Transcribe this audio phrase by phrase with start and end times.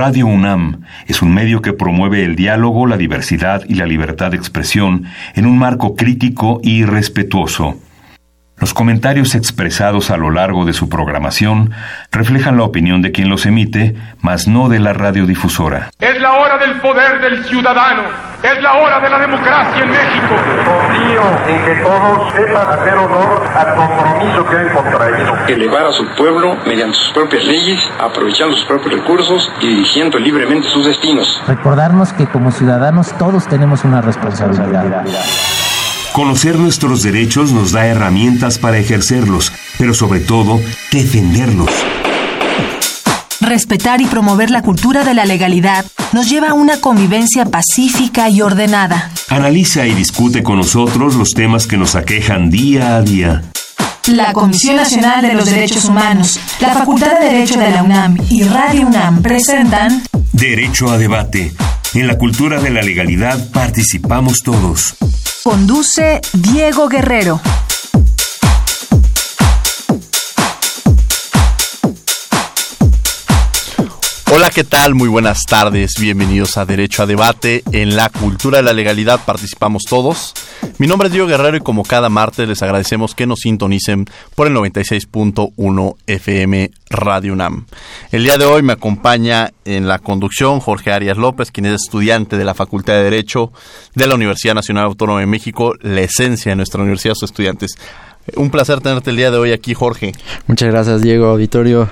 [0.00, 4.38] Radio UNAM es un medio que promueve el diálogo, la diversidad y la libertad de
[4.38, 7.76] expresión en un marco crítico y respetuoso.
[8.60, 11.72] Los comentarios expresados a lo largo de su programación
[12.12, 15.90] reflejan la opinión de quien los emite, mas no de la radiodifusora.
[15.98, 18.02] Es la hora del poder del ciudadano,
[18.42, 20.34] es la hora de la democracia en México.
[20.66, 25.36] Confío en que todos sepan hacer honor al compromiso que han contraído.
[25.48, 30.68] Elevar a su pueblo mediante sus propias leyes, aprovechando sus propios recursos y dirigiendo libremente
[30.68, 31.42] sus destinos.
[31.48, 35.02] Recordarnos que como ciudadanos todos tenemos una responsabilidad.
[36.12, 40.60] Conocer nuestros derechos nos da herramientas para ejercerlos, pero sobre todo,
[40.90, 41.70] defenderlos.
[43.40, 48.42] Respetar y promover la cultura de la legalidad nos lleva a una convivencia pacífica y
[48.42, 49.10] ordenada.
[49.28, 53.42] Analiza y discute con nosotros los temas que nos aquejan día a día.
[54.06, 58.42] La Comisión Nacional de los Derechos Humanos, la Facultad de Derecho de la UNAM y
[58.44, 61.52] Radio UNAM presentan Derecho a debate.
[61.94, 64.94] En la cultura de la legalidad participamos todos.
[65.42, 67.40] Conduce Diego Guerrero.
[74.32, 74.94] Hola, ¿qué tal?
[74.94, 75.94] Muy buenas tardes.
[75.98, 77.64] Bienvenidos a Derecho a Debate.
[77.72, 80.34] En la cultura de la legalidad participamos todos.
[80.78, 84.46] Mi nombre es Diego Guerrero y como cada martes les agradecemos que nos sintonicen por
[84.46, 87.66] el 96.1 FM Radio UNAM.
[88.12, 92.36] El día de hoy me acompaña en la conducción Jorge Arias López, quien es estudiante
[92.36, 93.50] de la Facultad de Derecho
[93.96, 97.72] de la Universidad Nacional Autónoma de México, la esencia de nuestra universidad, sus estudiantes.
[98.36, 100.12] Un placer tenerte el día de hoy aquí, Jorge.
[100.46, 101.88] Muchas gracias, Diego, auditorio,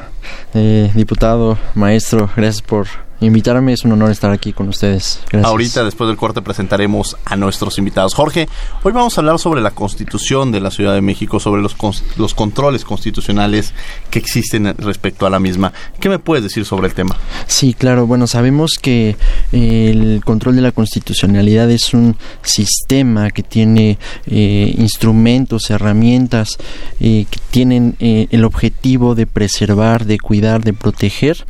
[0.55, 2.31] eh, diputado, maestro.
[2.37, 2.87] Gracias por
[3.21, 3.73] invitarme.
[3.73, 5.21] Es un honor estar aquí con ustedes.
[5.31, 5.51] Gracias.
[5.51, 8.15] Ahorita, después del corte, presentaremos a nuestros invitados.
[8.15, 8.49] Jorge,
[8.83, 11.77] hoy vamos a hablar sobre la constitución de la Ciudad de México, sobre los,
[12.17, 13.73] los controles constitucionales
[14.11, 15.73] que existen respecto a la misma.
[16.01, 17.17] ¿Qué me puedes decir sobre el tema?
[17.47, 18.07] Sí, claro.
[18.07, 19.17] Bueno, sabemos que
[19.53, 26.59] el control de la constitucionalidad es un sistema que tiene eh, instrumentos, herramientas
[27.01, 31.47] eh, que tienen eh, el objetivo de preservar, de cuidar, de proteger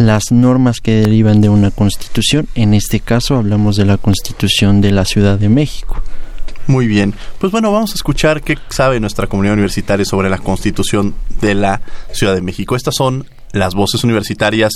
[0.00, 2.48] las normas que derivan de una constitución.
[2.54, 6.02] En este caso hablamos de la constitución de la Ciudad de México.
[6.66, 11.14] Muy bien, pues bueno, vamos a escuchar qué sabe nuestra comunidad universitaria sobre la constitución
[11.40, 12.76] de la Ciudad de México.
[12.76, 14.72] Estas son las voces universitarias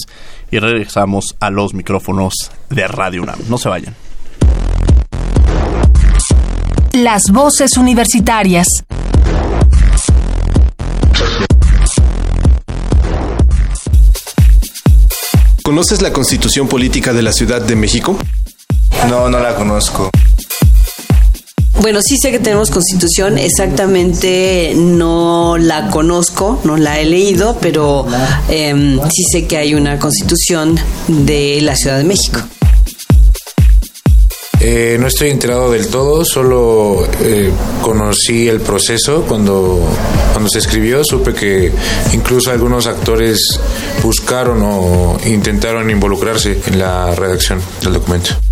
[0.51, 2.35] y regresamos a los micrófonos
[2.69, 3.39] de Radio UNAM.
[3.49, 3.95] No se vayan.
[6.93, 8.67] Las voces universitarias.
[15.65, 18.19] ¿Conoces la constitución política de la Ciudad de México?
[19.09, 20.11] No, no la conozco.
[21.81, 28.07] Bueno, sí sé que tenemos constitución, exactamente no la conozco, no la he leído, pero
[28.51, 32.41] eh, sí sé que hay una constitución de la Ciudad de México.
[34.67, 37.53] Eh, no estoy enterado del todo, solo eh,
[37.83, 39.87] conocí el proceso cuando,
[40.33, 41.71] cuando se escribió, supe que
[42.15, 43.61] incluso algunos actores
[44.03, 48.44] buscaron o intentaron involucrarse en la redacción del documento.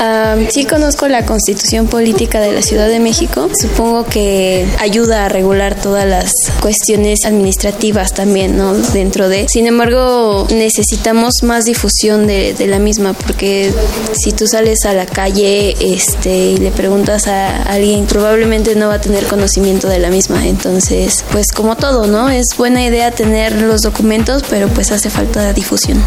[0.00, 3.50] Um, sí conozco la constitución política de la Ciudad de México.
[3.60, 8.72] Supongo que ayuda a regular todas las cuestiones administrativas también, ¿no?
[8.72, 9.46] Dentro de.
[9.48, 13.74] Sin embargo, necesitamos más difusión de, de la misma, porque
[14.14, 18.94] si tú sales a la calle este, y le preguntas a alguien, probablemente no va
[18.94, 20.46] a tener conocimiento de la misma.
[20.46, 22.30] Entonces, pues como todo, ¿no?
[22.30, 26.02] Es buena idea tener los documentos, pero pues hace falta difusión.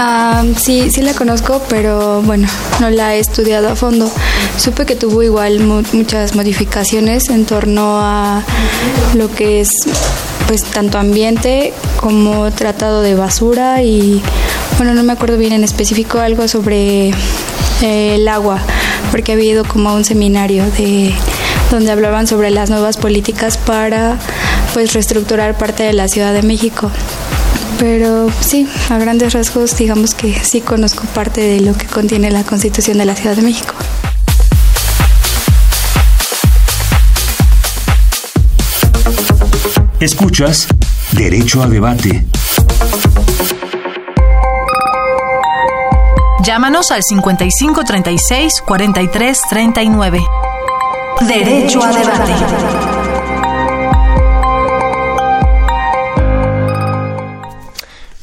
[0.00, 2.48] Um, sí, sí la conozco, pero bueno,
[2.80, 4.10] no la he estudiado a fondo.
[4.56, 8.42] Supe que tuvo igual mu muchas modificaciones en torno a
[9.14, 9.68] lo que es
[10.46, 14.22] pues tanto ambiente como tratado de basura y
[14.78, 17.10] bueno, no me acuerdo bien en específico algo sobre
[17.82, 18.58] eh, el agua,
[19.10, 21.12] porque había ido como a un seminario de
[21.70, 24.16] donde hablaban sobre las nuevas políticas para
[24.72, 26.90] pues reestructurar parte de la Ciudad de México
[27.80, 32.44] pero sí, a grandes rasgos digamos que sí conozco parte de lo que contiene la
[32.44, 33.74] Constitución de la Ciudad de México.
[39.98, 40.68] Escuchas
[41.12, 42.26] Derecho a Debate.
[46.44, 50.20] Llámanos al 55 36 43 39.
[51.26, 52.79] Derecho a Debate.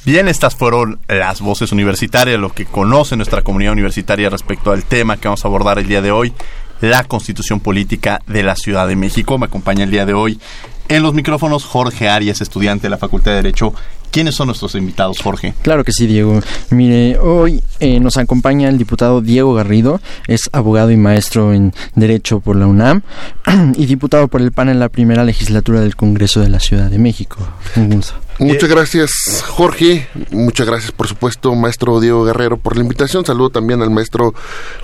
[0.07, 5.17] Bien, estas fueron las voces universitarias, lo que conoce nuestra comunidad universitaria respecto al tema
[5.17, 6.31] que vamos a abordar el día de hoy,
[6.79, 9.37] la constitución política de la Ciudad de México.
[9.37, 10.39] Me acompaña el día de hoy
[10.87, 13.73] En los micrófonos, Jorge Arias, estudiante de la Facultad de Derecho.
[14.11, 15.53] ¿Quiénes son nuestros invitados, Jorge?
[15.61, 16.39] Claro que sí, Diego.
[16.69, 22.39] Mire, hoy eh, nos acompaña el diputado Diego Garrido, es abogado y maestro en Derecho
[22.39, 23.01] por la UNAM
[23.75, 26.97] y diputado por el PAN en la primera legislatura del Congreso de la Ciudad de
[26.97, 27.37] México.
[27.75, 28.15] Un gusto.
[28.39, 30.07] Muchas gracias, Jorge.
[30.29, 33.25] Muchas gracias, por supuesto, maestro Diego Guerrero, por la invitación.
[33.25, 34.35] Saludo también al maestro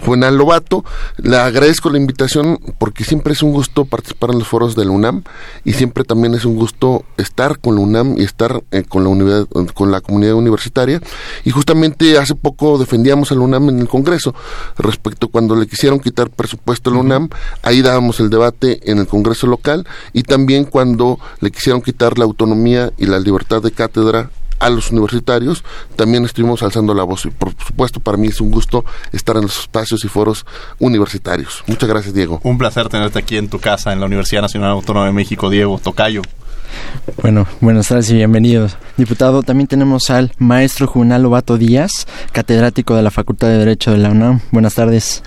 [0.03, 0.83] Juvenal Lobato.
[1.17, 4.91] Le agradezco la invitación porque siempre es un gusto participar en los foros de la
[4.91, 5.23] UNAM
[5.63, 9.09] y siempre también es un gusto estar con la UNAM y estar eh, con la
[9.73, 11.01] con la comunidad universitaria.
[11.43, 14.33] Y justamente hace poco defendíamos a la UNAM en el Congreso
[14.77, 17.29] respecto cuando le quisieron quitar presupuesto a la UNAM.
[17.61, 22.25] Ahí dábamos el debate en el Congreso local y también cuando le quisieron quitar la
[22.25, 24.29] autonomía y la libertad de cátedra
[24.59, 25.63] a los universitarios,
[25.97, 29.43] también estuvimos alzando la voz y por supuesto para mí es un gusto estar en
[29.43, 30.45] los espacios y foros
[30.79, 31.63] universitarios.
[31.67, 32.39] Muchas gracias Diego.
[32.43, 35.79] Un placer tenerte aquí en tu casa en la Universidad Nacional Autónoma de México, Diego
[35.83, 36.21] Tocayo.
[37.21, 38.77] Bueno, buenas tardes y bienvenidos.
[38.97, 43.97] Diputado, también tenemos al maestro Junal Lobato Díaz, catedrático de la Facultad de Derecho de
[43.97, 44.41] la UNAM.
[44.51, 45.23] Buenas tardes.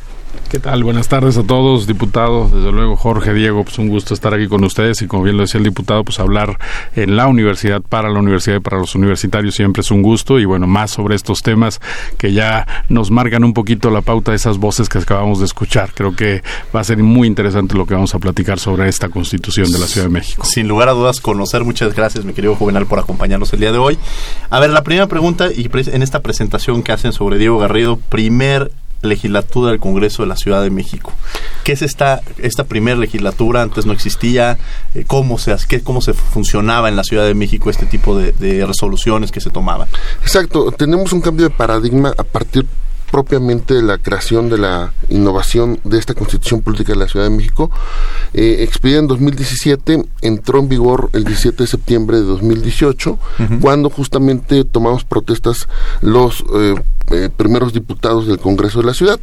[0.50, 0.84] ¿Qué tal?
[0.84, 2.48] Buenas tardes a todos, diputado.
[2.48, 5.42] Desde luego, Jorge Diego, pues un gusto estar aquí con ustedes y como bien lo
[5.42, 6.58] decía el diputado, pues hablar
[6.94, 10.44] en la universidad, para la universidad y para los universitarios siempre es un gusto y
[10.44, 11.80] bueno, más sobre estos temas
[12.16, 15.90] que ya nos marcan un poquito la pauta de esas voces que acabamos de escuchar.
[15.94, 16.42] Creo que
[16.74, 19.86] va a ser muy interesante lo que vamos a platicar sobre esta constitución de la
[19.86, 20.44] Ciudad de México.
[20.44, 21.64] Sin lugar a dudas, conocer.
[21.64, 23.98] Muchas gracias, mi querido Juvenal, por acompañarnos el día de hoy.
[24.50, 28.70] A ver, la primera pregunta y en esta presentación que hacen sobre Diego Garrido, primer
[29.06, 31.12] legislatura del Congreso de la Ciudad de México.
[31.64, 33.62] ¿Qué es esta, esta primera legislatura?
[33.62, 34.58] Antes no existía.
[34.94, 38.32] Eh, ¿Cómo se, qué, ¿Cómo se funcionaba en la Ciudad de México este tipo de,
[38.32, 39.88] de resoluciones que se tomaban?
[40.22, 40.70] Exacto.
[40.72, 42.66] Tenemos un cambio de paradigma a partir
[43.10, 47.34] propiamente de la creación de la innovación de esta constitución política de la Ciudad de
[47.34, 47.70] México.
[48.34, 53.18] Eh, expedida en 2017, entró en vigor el 17 de septiembre de 2018,
[53.60, 55.68] cuando justamente tomamos protestas
[56.00, 56.74] los eh,
[57.10, 59.20] eh, primeros diputados del Congreso de la Ciudad.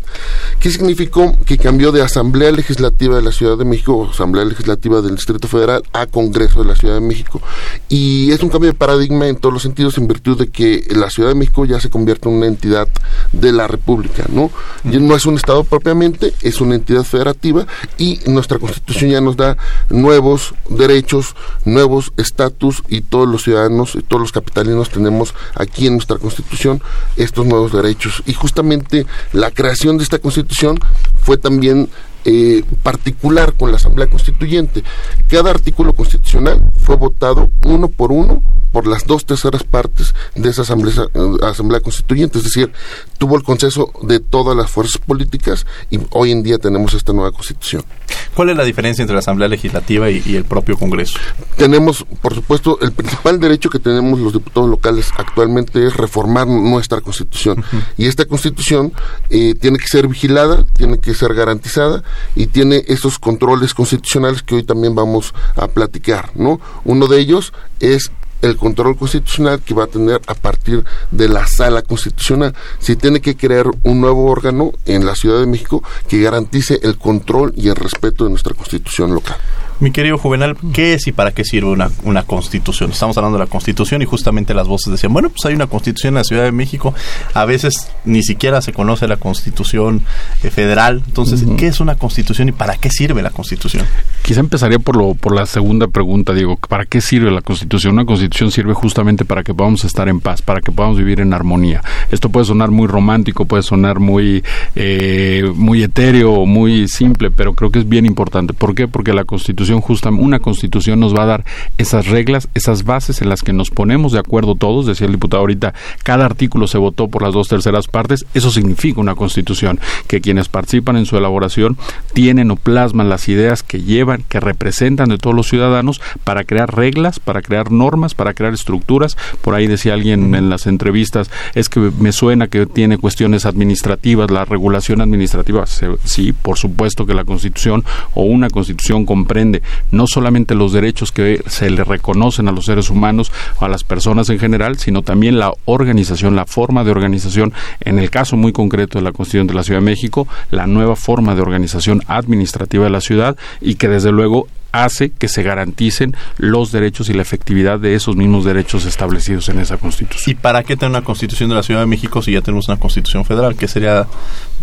[0.60, 1.36] ¿Qué significó?
[1.46, 5.84] Que cambió de Asamblea Legislativa de la Ciudad de México, Asamblea Legislativa del Distrito Federal,
[5.94, 7.42] a Congreso de la Ciudad de México.
[7.90, 11.10] Y es un cambio de paradigma en todos los sentidos, en virtud de que la
[11.10, 12.88] Ciudad de México ya se convierte en una entidad
[13.32, 14.52] de la República, ¿no?
[14.84, 17.66] no es un Estado propiamente, es una entidad federativa
[17.98, 19.58] y nuestra Constitución ya nos da
[19.90, 21.36] nuevos derechos,
[21.66, 26.82] nuevos estatus y todos los ciudadanos y todos los capitalinos tenemos aquí en nuestra Constitución
[27.18, 28.24] estos nuevos derechos.
[28.26, 30.80] Y justamente la creación de esta constitución
[31.22, 31.90] fue también
[32.26, 34.84] eh, particular con la Asamblea Constituyente.
[35.28, 38.42] Cada artículo constitucional fue votado uno por uno
[38.74, 42.74] por las dos terceras partes de esa asamblea, eh, asamblea constituyente, es decir,
[43.20, 47.32] tuvo el consenso de todas las fuerzas políticas y hoy en día tenemos esta nueva
[47.32, 47.86] constitución.
[48.34, 51.20] ¿Cuál es la diferencia entre la Asamblea Legislativa y, el propio Congreso?
[51.56, 57.00] Tenemos, por supuesto, el principal derecho que tenemos los diputados locales actualmente es reformar nuestra
[57.02, 57.64] constitución
[57.96, 58.92] y esta constitución
[59.30, 62.04] eh, tiene que ser vigilada, tiene que ser garantizada
[62.36, 66.60] y tiene esos controles constitucionales que hoy también vamos a platicar, ¿no?
[66.86, 68.12] Uno de ellos es
[68.44, 72.54] el control constitucional que va a tener a partir de la sala constitucional.
[72.80, 76.98] Si tiene que crear un nuevo órgano en la Ciudad de México que garantice el
[76.98, 79.38] control y el respeto de nuestra constitución local.
[79.80, 82.92] Mi querido Juvenal, ¿qué es y para qué sirve una, una constitución?
[82.92, 86.12] Estamos hablando de la constitución y justamente las voces decían, bueno, pues hay una constitución
[86.12, 86.94] en la Ciudad de México,
[87.34, 90.04] a veces ni siquiera se conoce la constitución
[90.44, 93.86] eh, federal, entonces, ¿qué es una constitución y para qué sirve la constitución?
[94.22, 97.94] Quizá empezaría por, lo, por la segunda pregunta, digo, ¿para qué sirve la constitución?
[97.94, 101.34] Una constitución sirve justamente para que podamos estar en paz, para que podamos vivir en
[101.34, 101.82] armonía.
[102.12, 104.44] Esto puede sonar muy romántico, puede sonar muy,
[104.76, 108.54] eh, muy etéreo, muy simple, pero creo que es bien importante.
[108.54, 108.88] ¿Por qué?
[108.88, 111.46] Porque la constitución justamente una constitución nos va a dar
[111.78, 115.42] esas reglas, esas bases en las que nos ponemos de acuerdo todos, decía el diputado
[115.42, 120.22] ahorita, cada artículo se votó por las dos terceras partes, eso significa una constitución, que
[120.22, 121.78] quienes participan en su elaboración
[122.14, 126.76] tienen o plasman las ideas que llevan, que representan de todos los ciudadanos para crear
[126.76, 129.18] reglas, para crear normas, para crear estructuras.
[129.42, 134.32] Por ahí decía alguien en las entrevistas, es que me suena que tiene cuestiones administrativas,
[134.32, 135.66] la regulación administrativa.
[135.66, 139.53] Sí, por supuesto que la constitución o una constitución comprende
[139.92, 144.30] no solamente los derechos que se le reconocen a los seres humanos a las personas
[144.30, 148.98] en general, sino también la organización, la forma de organización, en el caso muy concreto
[149.00, 152.90] de la Constitución de la Ciudad de México, la nueva forma de organización administrativa de
[152.90, 157.80] la ciudad y que desde luego hace que se garanticen los derechos y la efectividad
[157.80, 160.36] de esos mismos derechos establecidos en esa Constitución.
[160.36, 162.78] ¿Y para qué tener una Constitución de la Ciudad de México si ya tenemos una
[162.78, 163.56] Constitución federal?
[163.56, 164.08] Que sería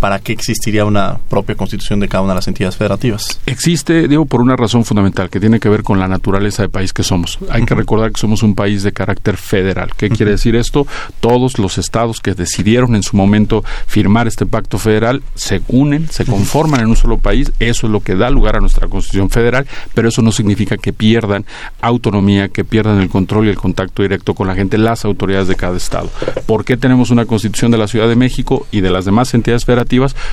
[0.00, 3.38] ¿para qué existiría una propia constitución de cada una de las entidades federativas?
[3.46, 6.92] Existe, digo, por una razón fundamental que tiene que ver con la naturaleza de país
[6.92, 7.38] que somos.
[7.50, 9.90] Hay que recordar que somos un país de carácter federal.
[9.96, 10.86] ¿Qué quiere decir esto?
[11.20, 16.24] Todos los estados que decidieron en su momento firmar este pacto federal se unen, se
[16.24, 17.52] conforman en un solo país.
[17.58, 20.94] Eso es lo que da lugar a nuestra constitución federal, pero eso no significa que
[20.94, 21.44] pierdan
[21.82, 25.56] autonomía, que pierdan el control y el contacto directo con la gente, las autoridades de
[25.56, 26.08] cada estado.
[26.46, 29.64] ¿Por qué tenemos una constitución de la Ciudad de México y de las demás entidades
[29.64, 29.89] federativas?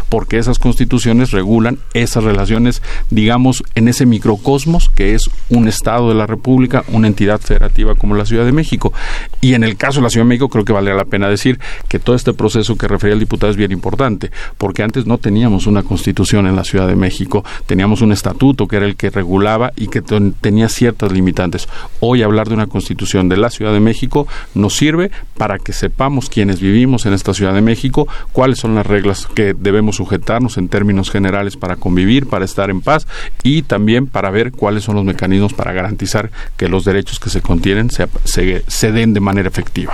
[0.10, 6.16] Porque esas constituciones regulan esas relaciones, digamos, en ese microcosmos que es un estado de
[6.16, 8.94] la República, una entidad federativa como la Ciudad de México.
[9.42, 11.60] Y en el caso de la Ciudad de México creo que vale la pena decir
[11.88, 15.68] que todo este proceso que refería el diputado es bien importante, porque antes no teníamos
[15.68, 19.72] una constitución en la Ciudad de México, teníamos un estatuto que era el que regulaba
[19.76, 21.68] y que tenía ciertas limitantes.
[22.00, 26.30] Hoy hablar de una constitución de la Ciudad de México nos sirve para que sepamos
[26.30, 30.70] quienes vivimos en esta Ciudad de México, cuáles son las reglas que debemos sujetarnos en
[30.70, 33.08] términos generales para convivir, para estar en paz
[33.44, 37.42] y también para ver cuáles son los mecanismos para garantizar que los derechos que se
[37.42, 39.94] contienen se, se, den de manera efectiva.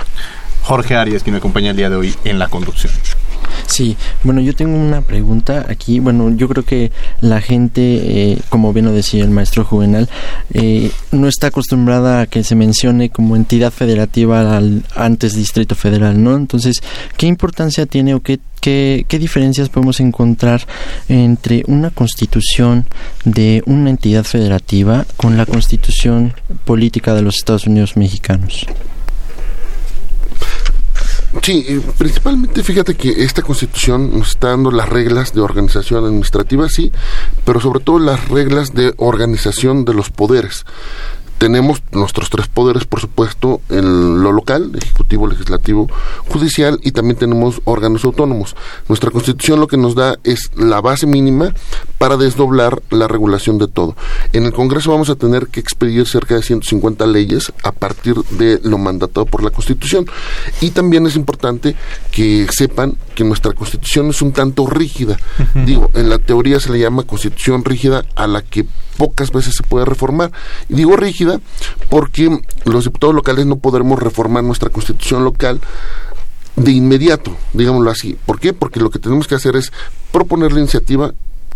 [0.61, 2.91] Jorge Arias, quien me acompaña el día de hoy en la conducción.
[3.67, 5.99] Sí, bueno, yo tengo una pregunta aquí.
[5.99, 6.91] Bueno, yo creo que
[7.21, 7.81] la gente,
[8.31, 10.09] eh, como bien lo decía el maestro Juvenal,
[10.53, 16.21] eh, no está acostumbrada a que se mencione como entidad federativa al antes Distrito Federal,
[16.21, 16.35] ¿no?
[16.35, 16.81] Entonces,
[17.17, 20.61] ¿qué importancia tiene o qué, qué, qué diferencias podemos encontrar
[21.07, 22.85] entre una constitución
[23.25, 26.33] de una entidad federativa con la constitución
[26.65, 28.65] política de los Estados Unidos mexicanos?
[31.41, 36.91] Sí, principalmente fíjate que esta constitución nos está dando las reglas de organización administrativa, sí,
[37.43, 40.65] pero sobre todo las reglas de organización de los poderes
[41.43, 45.89] tenemos nuestros tres poderes, por supuesto, en lo local, ejecutivo, legislativo,
[46.29, 48.55] judicial, y también tenemos órganos autónomos.
[48.87, 51.53] Nuestra constitución lo que nos da es la base mínima
[51.97, 53.97] para desdoblar la regulación de todo.
[54.31, 58.61] En el Congreso vamos a tener que expedir cerca de 150 leyes a partir de
[58.63, 60.05] lo mandatado por la Constitución.
[60.61, 61.75] Y también es importante
[62.13, 65.17] que sepan que nuestra Constitución es un tanto rígida.
[65.65, 68.65] Digo, en la teoría se le llama Constitución rígida a la que
[68.97, 70.31] pocas veces se puede reformar.
[70.69, 71.32] Y digo rígida
[71.89, 75.59] porque los diputados locales no podremos reformar nuestra constitución local
[76.55, 78.17] de inmediato, digámoslo así.
[78.25, 78.53] ¿Por qué?
[78.53, 79.71] Porque lo que tenemos que hacer es
[80.11, 81.13] proponer la iniciativa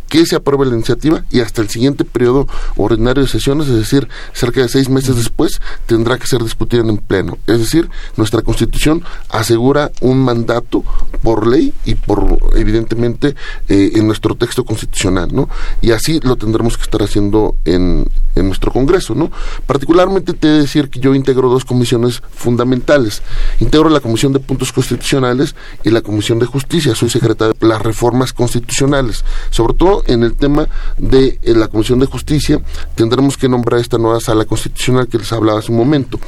[0.07, 4.07] que se apruebe la iniciativa y hasta el siguiente periodo ordinario de sesiones, es decir,
[4.33, 7.37] cerca de seis meses después, tendrá que ser discutida en pleno.
[7.47, 10.83] Es decir, nuestra Constitución asegura un mandato
[11.21, 13.35] por ley y por, evidentemente,
[13.67, 15.49] eh, en nuestro texto constitucional, ¿no?
[15.81, 19.31] Y así lo tendremos que estar haciendo en, en nuestro Congreso, ¿no?
[19.65, 23.21] Particularmente te he de decir que yo integro dos comisiones fundamentales.
[23.59, 26.95] Integro la Comisión de Puntos Constitucionales y la Comisión de Justicia.
[26.95, 29.23] Soy secretario de las reformas constitucionales.
[29.49, 32.61] Sobre todo en el tema de eh, la Comisión de Justicia,
[32.95, 36.19] tendremos que nombrar esta nueva sala constitucional que les hablaba hace un momento.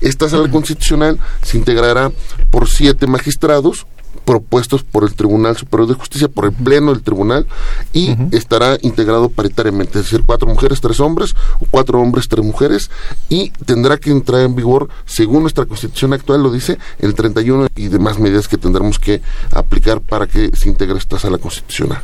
[0.00, 2.10] Esta sala constitucional se integrará
[2.50, 3.86] por siete magistrados,
[4.24, 7.46] propuestos por el Tribunal Superior de Justicia, por el Pleno del Tribunal,
[7.92, 12.90] y estará integrado paritariamente, es decir, cuatro mujeres, tres hombres, o cuatro hombres, tres mujeres,
[13.28, 17.88] y tendrá que entrar en vigor, según nuestra Constitución actual lo dice, el 31 y
[17.88, 22.02] demás medidas que tendremos que aplicar para que se integre esta sala constitucional.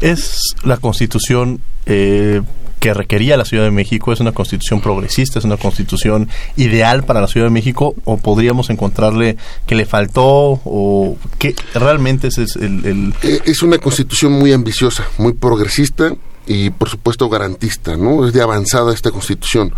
[0.00, 2.42] Es la Constitución eh,
[2.82, 7.20] que requería la Ciudad de México es una constitución progresista, es una constitución ideal para
[7.20, 9.36] la Ciudad de México o podríamos encontrarle
[9.68, 15.06] que le faltó o que realmente ese es el, eh, Es una constitución muy ambiciosa,
[15.16, 16.12] muy progresista,
[16.44, 18.26] y por supuesto garantista, ¿no?
[18.26, 19.72] Es de avanzada esta constitución.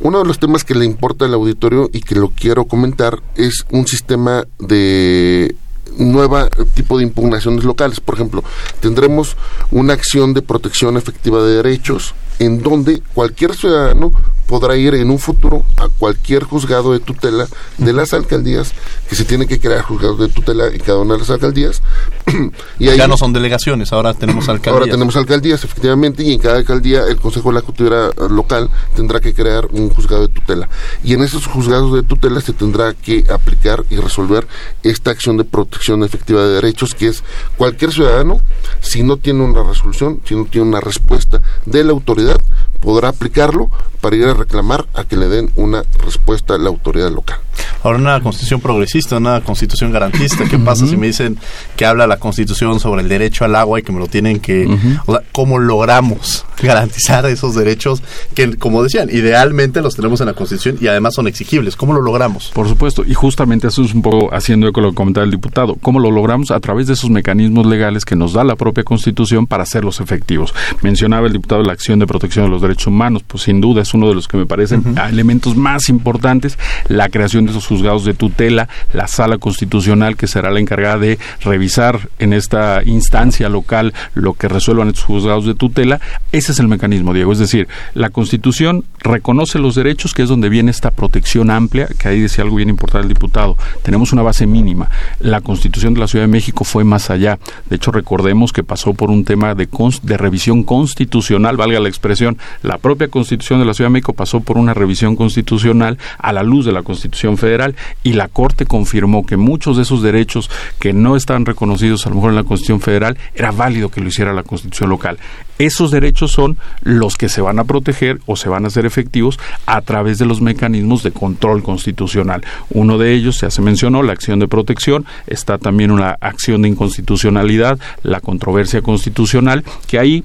[0.00, 3.64] Uno de los temas que le importa al auditorio y que lo quiero comentar es
[3.70, 5.56] un sistema de
[5.96, 8.00] nueva tipo de impugnaciones locales.
[8.00, 8.44] Por ejemplo,
[8.80, 9.38] tendremos
[9.70, 14.10] una acción de protección efectiva de derechos en donde cualquier ciudadano
[14.50, 17.46] podrá ir en un futuro a cualquier juzgado de tutela
[17.78, 18.72] de las alcaldías,
[19.08, 21.80] que se tiene que crear juzgados de tutela en cada una de las alcaldías.
[22.80, 24.74] y ya no son delegaciones, ahora tenemos alcaldías.
[24.74, 29.20] Ahora tenemos alcaldías, efectivamente, y en cada alcaldía el Consejo de la Cultura local tendrá
[29.20, 30.68] que crear un juzgado de tutela.
[31.04, 34.48] Y en esos juzgados de tutela se tendrá que aplicar y resolver
[34.82, 37.22] esta acción de protección efectiva de derechos, que es
[37.56, 38.40] cualquier ciudadano,
[38.80, 43.08] si no tiene una resolución, si no tiene una respuesta de la autoridad, it podrá
[43.08, 43.70] aplicarlo
[44.00, 47.38] para ir a reclamar a que le den una respuesta a la autoridad local.
[47.82, 50.44] Ahora una constitución progresista, una constitución garantista.
[50.44, 51.38] ¿Qué pasa si me dicen
[51.76, 54.66] que habla la constitución sobre el derecho al agua y que me lo tienen que...
[55.06, 58.02] o sea, ¿Cómo logramos garantizar esos derechos
[58.34, 61.76] que, como decían, idealmente los tenemos en la constitución y además son exigibles?
[61.76, 62.50] ¿Cómo lo logramos?
[62.54, 65.76] Por supuesto, y justamente eso es un poco haciendo eco lo que comentaba el diputado.
[65.80, 66.50] ¿Cómo lo logramos?
[66.50, 70.54] A través de esos mecanismos legales que nos da la propia constitución para hacerlos efectivos.
[70.82, 73.94] Mencionaba el diputado la acción de protección de los derechos humanos, pues sin duda es
[73.94, 76.58] uno de los que me parecen elementos más importantes,
[76.88, 81.18] la creación de esos juzgados de tutela, la sala constitucional que será la encargada de
[81.42, 86.00] revisar en esta instancia local lo que resuelvan estos juzgados de tutela.
[86.32, 87.32] Ese es el mecanismo, Diego.
[87.32, 92.08] Es decir, la Constitución reconoce los derechos, que es donde viene esta protección amplia, que
[92.08, 93.56] ahí decía algo bien importante el diputado.
[93.82, 94.90] Tenemos una base mínima.
[95.20, 97.38] La Constitución de la Ciudad de México fue más allá.
[97.68, 99.68] De hecho, recordemos que pasó por un tema de,
[100.02, 102.38] de revisión constitucional, valga la expresión.
[102.62, 106.42] La propia Constitución de la Ciudad de México pasó por una revisión constitucional a la
[106.42, 110.92] luz de la Constitución Federal y la Corte confirmó que muchos de esos derechos que
[110.92, 114.32] no están reconocidos a lo mejor en la Constitución Federal era válido que lo hiciera
[114.32, 115.18] la Constitución local.
[115.58, 119.38] Esos derechos son los que se van a proteger o se van a hacer efectivos
[119.66, 122.42] a través de los mecanismos de control constitucional.
[122.70, 126.68] Uno de ellos, ya se mencionó, la acción de protección, está también una acción de
[126.68, 130.24] inconstitucionalidad, la controversia constitucional, que ahí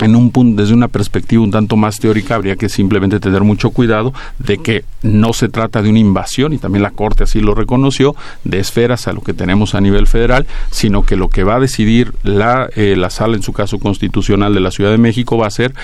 [0.00, 3.70] en un punto, desde una perspectiva un tanto más teórica, habría que simplemente tener mucho
[3.70, 7.54] cuidado de que no se trata de una invasión, y también la Corte así lo
[7.54, 8.14] reconoció,
[8.44, 11.60] de esferas a lo que tenemos a nivel federal, sino que lo que va a
[11.60, 15.46] decidir la, eh, la sala, en su caso constitucional de la Ciudad de México, va
[15.46, 15.74] a ser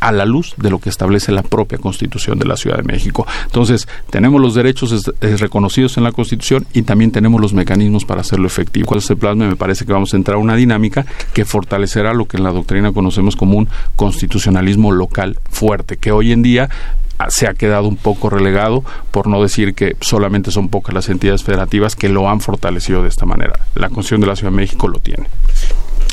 [0.00, 3.26] a la luz de lo que establece la propia Constitución de la Ciudad de México.
[3.44, 8.46] Entonces, tenemos los derechos reconocidos en la Constitución y también tenemos los mecanismos para hacerlo
[8.46, 8.86] efectivo.
[8.86, 12.26] Cuando se plasme, me parece que vamos a entrar a una dinámica que fortalecerá lo
[12.26, 16.68] que en la doctrina conocemos como un constitucionalismo local fuerte, que hoy en día
[17.28, 21.42] se ha quedado un poco relegado, por no decir que solamente son pocas las entidades
[21.42, 23.58] federativas que lo han fortalecido de esta manera.
[23.74, 25.26] La Constitución de la Ciudad de México lo tiene.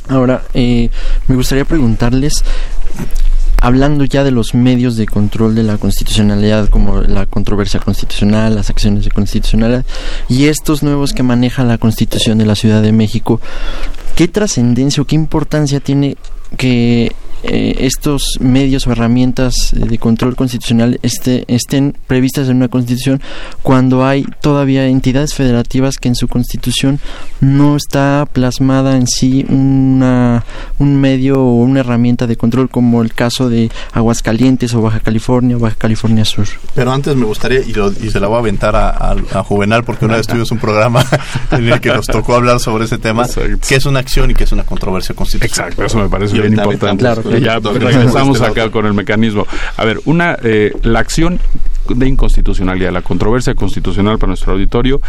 [0.08, 0.90] Ahora, eh,
[1.28, 2.44] me gustaría preguntarles,
[3.64, 8.70] hablando ya de los medios de control de la constitucionalidad, como la controversia constitucional, las
[8.70, 9.86] acciones de constitucionalidad,
[10.28, 13.40] y estos nuevos que maneja la Constitución de la Ciudad de México,
[14.18, 16.18] ¿qué trascendencia o qué importancia tiene
[16.58, 23.22] que eh, estos medios o herramientas de control constitucional este, estén previstas en una constitución
[23.62, 27.00] cuando hay todavía entidades federativas que en su constitución
[27.42, 30.46] no está plasmada en sí una,
[30.80, 35.58] un medio o una herramienta de control como el caso de Aguascalientes o Baja California
[35.58, 36.48] o Baja California Sur.
[36.74, 40.06] Pero antes me gustaría, y, y se la voy a aventar a, a, Juvenal porque
[40.06, 41.06] una vez tuvimos un programa
[41.52, 43.28] en el que nos tocó hablar sobre ese tema,
[43.68, 45.70] qué es una acción y qué es una controversia constitucional.
[45.70, 47.02] Exacto, eso me parece bien importante.
[47.02, 49.46] Claro, ya regresamos acá con el mecanismo.
[49.78, 51.40] A ver, una, eh, la acción
[51.90, 55.02] de inconstitucionalidad, la controversia constitucional para nuestro auditorio,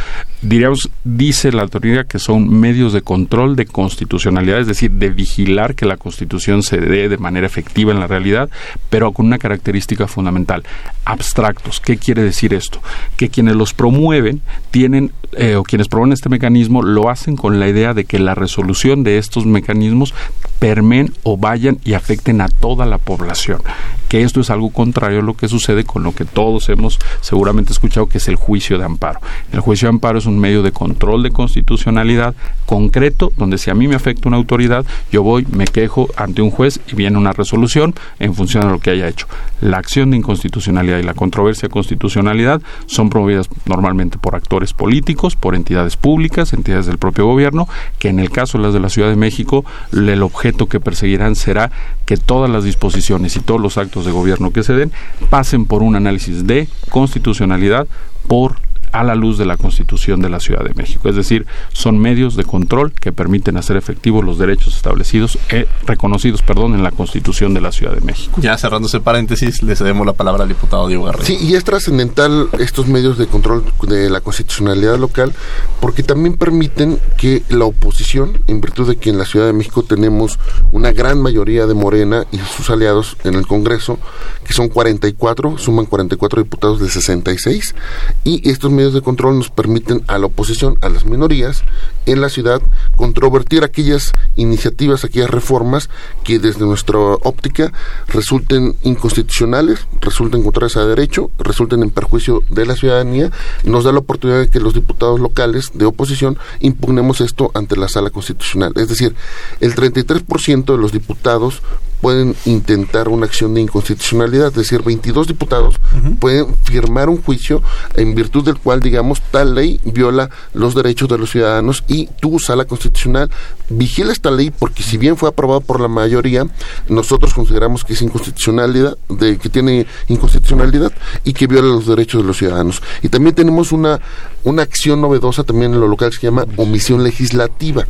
[0.42, 5.74] diríamos, dice la autoridad que son medios de control de constitucionalidad, es decir, de vigilar
[5.74, 8.50] que la constitución se dé de manera efectiva en la realidad,
[8.90, 10.64] pero con una característica fundamental,
[11.04, 11.80] abstractos.
[11.80, 12.80] ¿Qué quiere decir esto?
[13.16, 17.68] Que quienes los promueven tienen, eh, o quienes promueven este mecanismo, lo hacen con la
[17.68, 20.12] idea de que la resolución de estos mecanismos
[20.58, 23.60] permen o vayan y afecten a toda la población.
[24.08, 27.72] Que esto es algo contrario a lo que sucede con lo que todos hemos seguramente
[27.72, 29.20] escuchado que es el juicio de amparo.
[29.52, 32.34] El juicio de amparo es un medio de control de constitucionalidad
[32.66, 36.50] concreto donde si a mí me afecta una autoridad, yo voy, me quejo ante un
[36.50, 39.26] juez y viene una resolución en función de lo que haya hecho.
[39.60, 45.36] La acción de inconstitucionalidad y la controversia de constitucionalidad son promovidas normalmente por actores políticos,
[45.36, 48.88] por entidades públicas, entidades del propio gobierno, que en el caso de las de la
[48.88, 51.70] Ciudad de México, el objeto que perseguirán será
[52.04, 54.92] que todas las disposiciones y todos los actos de gobierno que se den
[55.30, 57.86] pasen por un análisis de constitucionalidad
[58.28, 58.56] por
[58.94, 61.08] a la luz de la Constitución de la Ciudad de México.
[61.08, 66.42] Es decir, son medios de control que permiten hacer efectivos los derechos establecidos, eh, reconocidos,
[66.42, 68.40] perdón, en la Constitución de la Ciudad de México.
[68.40, 71.24] Ya cerrando ese paréntesis, le cedemos la palabra al diputado Diego Garrido.
[71.24, 75.32] Sí, y es trascendental estos medios de control de la constitucionalidad local
[75.80, 79.82] porque también permiten que la oposición, en virtud de que en la Ciudad de México
[79.82, 80.38] tenemos
[80.70, 83.98] una gran mayoría de Morena y sus aliados en el Congreso,
[84.46, 87.74] que son 44, suman 44 diputados de 66,
[88.22, 91.62] y estos medios de control nos permiten a la oposición, a las minorías
[92.06, 92.60] en la ciudad,
[92.96, 95.88] controvertir aquellas iniciativas, aquellas reformas
[96.22, 97.72] que desde nuestra óptica
[98.08, 103.30] resulten inconstitucionales, resulten contrarias a derecho, resulten en perjuicio de la ciudadanía,
[103.64, 107.88] nos da la oportunidad de que los diputados locales de oposición impugnemos esto ante la
[107.88, 108.72] sala constitucional.
[108.76, 109.14] Es decir,
[109.60, 111.62] el 33% de los diputados
[112.04, 115.80] pueden intentar una acción de inconstitucionalidad, es decir, 22 diputados
[116.20, 117.62] pueden firmar un juicio
[117.94, 122.38] en virtud del cual, digamos, tal ley viola los derechos de los ciudadanos y tu
[122.38, 123.30] sala constitucional
[123.70, 126.46] vigila esta ley porque si bien fue aprobada por la mayoría,
[126.90, 130.92] nosotros consideramos que es inconstitucionalidad, de que tiene inconstitucionalidad
[131.24, 132.82] y que viola los derechos de los ciudadanos.
[133.00, 133.98] Y también tenemos una
[134.44, 137.86] una acción novedosa también en lo local que se llama omisión legislativa.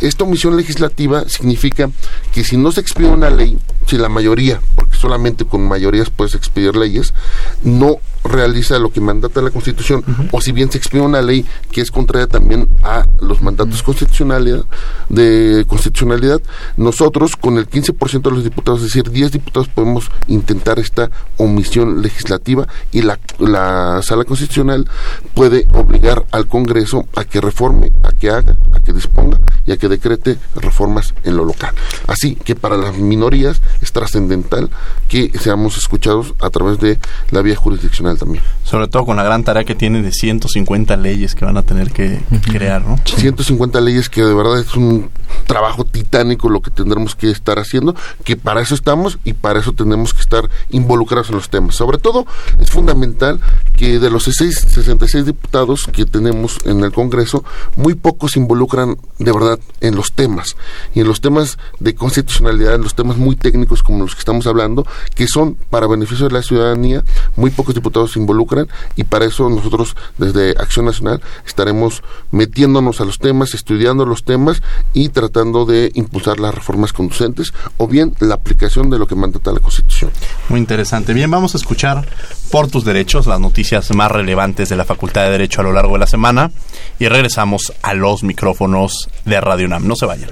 [0.00, 1.90] Esta omisión legislativa significa
[2.32, 3.47] que si no se expide una ley,
[3.86, 7.14] si la mayoría, porque solamente con mayorías puedes expedir leyes,
[7.62, 11.80] no realiza lo que mandata la Constitución, o si bien se expide una ley que
[11.80, 14.62] es contraria también a los mandatos constitucionales
[15.08, 16.40] de constitucionalidad,
[16.76, 22.02] nosotros con el 15% de los diputados, es decir, 10 diputados podemos intentar esta omisión
[22.02, 24.88] legislativa y la, la sala constitucional
[25.34, 29.76] puede obligar al Congreso a que reforme, a que haga, a que disponga y a
[29.76, 31.74] que decrete reformas en lo local.
[32.06, 34.70] Así que para las minorías es trascendental
[35.08, 36.98] que seamos escuchados a través de
[37.30, 38.42] la vía jurisdiccional también.
[38.64, 41.90] Sobre todo con la gran tarea que tiene de 150 leyes que van a tener
[41.90, 42.98] que crear, ¿no?
[43.04, 45.10] 150 leyes que de verdad es un
[45.46, 47.94] trabajo titánico lo que tendremos que estar haciendo,
[48.24, 51.74] que para eso estamos y para eso tenemos que estar involucrados en los temas.
[51.74, 52.26] Sobre todo
[52.60, 53.40] es fundamental
[53.76, 57.44] que de los 66 diputados que tenemos en el Congreso,
[57.76, 60.56] muy pocos se involucran de verdad en los temas
[60.94, 64.46] y en los temas de constitucionalidad, en los temas muy técnicos como los que estamos
[64.46, 67.04] hablando, que son para beneficio de la ciudadanía,
[67.36, 73.04] muy pocos diputados se involucran y para eso nosotros desde Acción Nacional estaremos metiéndonos a
[73.04, 78.34] los temas, estudiando los temas y tratando de impulsar las reformas conducentes o bien la
[78.34, 80.10] aplicación de lo que mandata la Constitución.
[80.48, 81.14] Muy interesante.
[81.14, 82.06] Bien, vamos a escuchar
[82.50, 85.94] por tus derechos las noticias más relevantes de la Facultad de Derecho a lo largo
[85.94, 86.50] de la semana
[86.98, 89.86] y regresamos a los micrófonos de Radio UNAM.
[89.86, 90.30] No se vayan.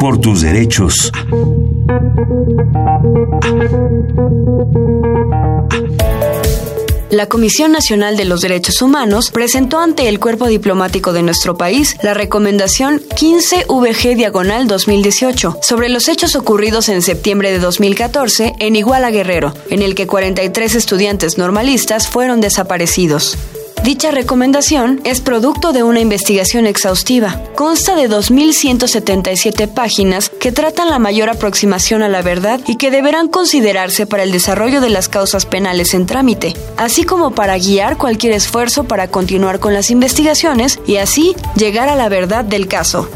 [0.00, 1.10] Por tus derechos.
[7.10, 11.96] La Comisión Nacional de los Derechos Humanos presentó ante el cuerpo diplomático de nuestro país
[12.02, 19.10] la recomendación 15VG Diagonal 2018 sobre los hechos ocurridos en septiembre de 2014 en Iguala
[19.10, 23.38] Guerrero, en el que 43 estudiantes normalistas fueron desaparecidos.
[23.88, 27.40] Dicha recomendación es producto de una investigación exhaustiva.
[27.54, 33.28] Consta de 2.177 páginas que tratan la mayor aproximación a la verdad y que deberán
[33.28, 38.34] considerarse para el desarrollo de las causas penales en trámite, así como para guiar cualquier
[38.34, 43.08] esfuerzo para continuar con las investigaciones y así llegar a la verdad del caso.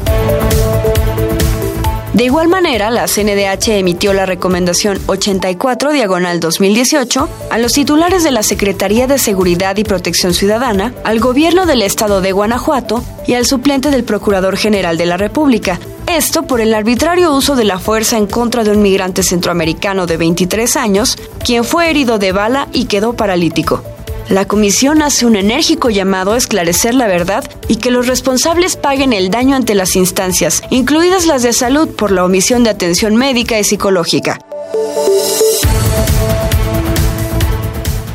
[2.13, 8.29] De igual manera, la CNDH emitió la recomendación 84 diagonal 2018 a los titulares de
[8.29, 13.47] la Secretaría de Seguridad y Protección Ciudadana, al gobierno del estado de Guanajuato y al
[13.47, 15.79] suplente del Procurador General de la República.
[16.05, 20.17] Esto por el arbitrario uso de la fuerza en contra de un migrante centroamericano de
[20.17, 23.81] 23 años, quien fue herido de bala y quedó paralítico.
[24.29, 29.11] La comisión hace un enérgico llamado a esclarecer la verdad y que los responsables paguen
[29.11, 33.59] el daño ante las instancias, incluidas las de salud por la omisión de atención médica
[33.59, 34.39] y psicológica.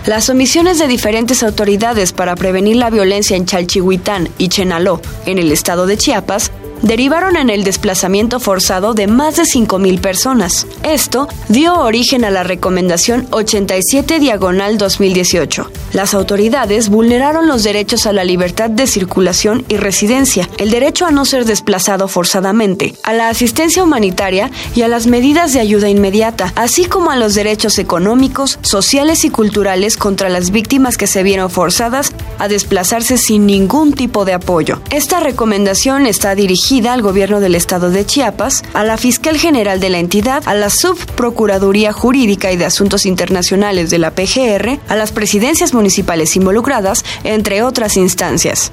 [0.09, 5.53] Las omisiones de diferentes autoridades para prevenir la violencia en Chalchihuitán y Chenaló, en el
[5.53, 6.51] estado de Chiapas,
[6.88, 10.66] derivaron en el desplazamiento forzado de más de 5.000 personas.
[10.83, 15.70] Esto dio origen a la recomendación 87 diagonal 2018.
[15.92, 21.11] Las autoridades vulneraron los derechos a la libertad de circulación y residencia, el derecho a
[21.11, 26.55] no ser desplazado forzadamente, a la asistencia humanitaria y a las medidas de ayuda inmediata,
[26.57, 31.51] así como a los derechos económicos, sociales y culturales contra las víctimas que se vieron
[31.51, 34.81] forzadas a desplazarse sin ningún tipo de apoyo.
[34.90, 39.91] Esta recomendación está dirigida al gobierno del estado de Chiapas, a la fiscal general de
[39.91, 45.11] la entidad, a la subprocuraduría jurídica y de asuntos internacionales de la PGR, a las
[45.11, 48.71] presidencias municipales involucradas, entre otras instancias.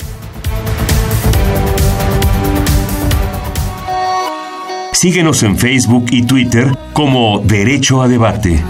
[4.93, 8.63] Síguenos en Facebook y Twitter como Derecho a Debate.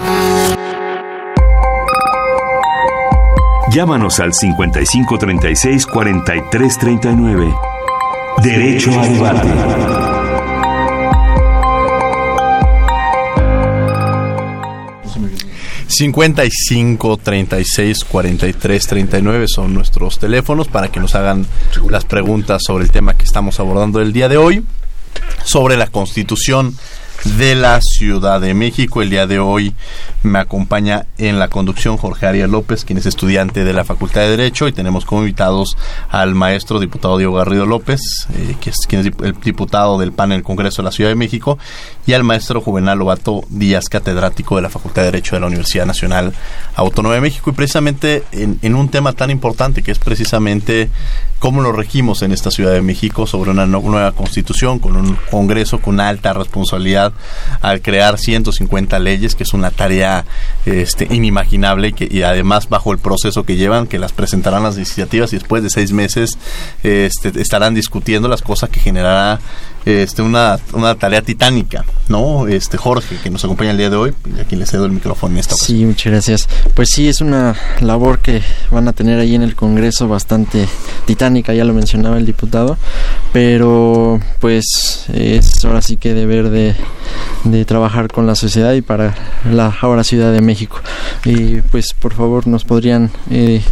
[3.70, 7.75] Llámanos al 5536 4339.
[8.42, 9.48] Derecho a debate.
[15.88, 21.46] ...55 36 43 39 son nuestros teléfonos para que nos hagan
[21.88, 24.64] las preguntas sobre el tema que estamos abordando el día de hoy,
[25.44, 26.76] sobre la constitución
[27.24, 29.02] de la Ciudad de México.
[29.02, 29.74] El día de hoy
[30.22, 34.30] me acompaña en la conducción Jorge Arias López, quien es estudiante de la Facultad de
[34.30, 35.76] Derecho, y tenemos como invitados
[36.08, 38.00] al maestro diputado Diego Garrido López,
[38.34, 41.10] eh, que es, quien es el diputado del PAN en el Congreso de la Ciudad
[41.10, 41.58] de México,
[42.06, 45.86] y al maestro Juvenal Lobato Díaz, catedrático de la Facultad de Derecho de la Universidad
[45.86, 46.32] Nacional
[46.74, 50.90] Autónoma de México, y precisamente en, en un tema tan importante que es precisamente
[51.38, 55.80] cómo lo regimos en esta Ciudad de México sobre una nueva constitución, con un Congreso
[55.80, 57.05] con alta responsabilidad
[57.60, 60.24] al crear 150 leyes, que es una tarea
[60.64, 64.76] este, inimaginable y, que, y además bajo el proceso que llevan, que las presentarán las
[64.76, 66.38] iniciativas y después de seis meses
[66.82, 69.38] este, estarán discutiendo las cosas que generará
[69.86, 72.48] este, una, una tarea titánica, ¿no?
[72.48, 74.90] Este Jorge, que nos acompaña el día de hoy, y a quien le cedo el
[74.90, 75.78] micrófono en esta ocasión.
[75.78, 76.48] Sí, muchas gracias.
[76.74, 78.42] Pues sí, es una labor que
[78.72, 80.68] van a tener ahí en el Congreso bastante
[81.04, 82.76] titánica, ya lo mencionaba el diputado,
[83.32, 86.74] pero pues es ahora sí que deber de,
[87.44, 89.14] de trabajar con la sociedad y para
[89.50, 90.80] la ahora Ciudad de México.
[91.24, 93.10] Y pues por favor nos podrían...
[93.30, 93.62] Eh,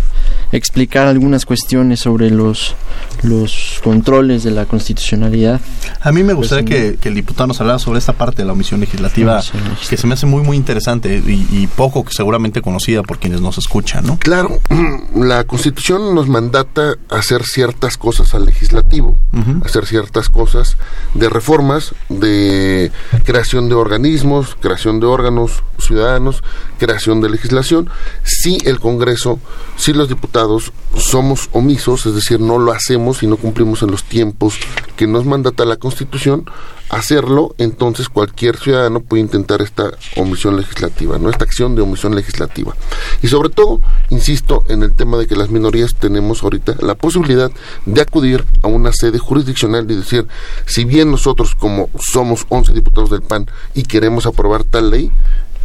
[0.52, 2.74] explicar algunas cuestiones sobre los,
[3.22, 5.60] los controles de la constitucionalidad.
[6.00, 8.80] A mí me gustaría que, el diputado nos hablara sobre esta parte de la omisión
[8.80, 9.42] legislativa,
[9.88, 13.40] que se me hace muy, muy interesante y, y, poco que seguramente conocida por quienes
[13.40, 14.18] nos escuchan, ¿no?
[14.18, 14.60] Claro,
[15.14, 19.16] la Constitución nos mandata hacer ciertas cosas al legislativo,
[19.64, 20.76] hacer ciertas cosas
[21.14, 22.92] de reformas, de
[23.24, 26.42] creación de organismos, creación de órganos ciudadanos,
[26.78, 27.88] creación de legislación.
[28.22, 29.38] Si el Congreso,
[29.76, 34.04] si los diputados somos omisos, es decir, no lo hacemos y no cumplimos en los
[34.04, 34.58] tiempos
[34.96, 36.44] que nos mandata la Constitución,
[36.90, 41.30] hacerlo, entonces cualquier ciudadano puede intentar esta omisión legislativa, ¿no?
[41.30, 42.74] Esta acción de omisión legislativa.
[43.22, 47.50] Y sobre todo, insisto en el tema de que las minorías tenemos ahorita la posibilidad
[47.86, 50.26] de acudir a una sede jurisdiccional y decir,
[50.66, 55.10] si bien nosotros como somos 11 diputados del PAN y queremos aprobar tal ley,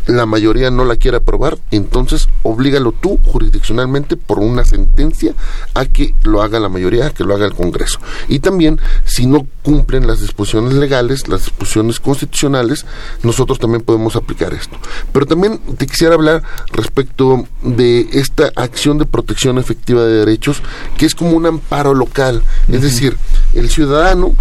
[0.08, 5.34] la mayoría no la quiere aprobar, entonces oblígalo tú jurisdiccionalmente por una sentencia
[5.74, 8.00] a que lo haga la mayoría, a que lo haga el Congreso.
[8.28, 12.86] Y también, si no cumplen las disposiciones legales, las disposiciones constitucionales,
[13.24, 14.78] nosotros también podemos aplicar esto.
[15.12, 20.62] Pero también te quisiera hablar respecto de esta acción de protección efectiva de derechos,
[20.98, 22.44] que es como un amparo local.
[22.68, 23.18] Es decir,
[23.54, 24.34] el ciudadano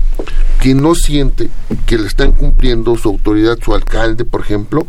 [0.60, 1.50] que no siente
[1.86, 4.86] que le están cumpliendo su autoridad, su alcalde, por ejemplo,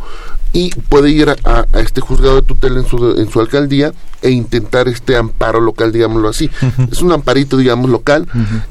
[0.53, 4.87] y puede ir a, este juzgado de tutela en su, en su alcaldía e intentar
[4.87, 6.49] este amparo local, digámoslo así.
[6.91, 8.27] Es un amparito, digamos, local,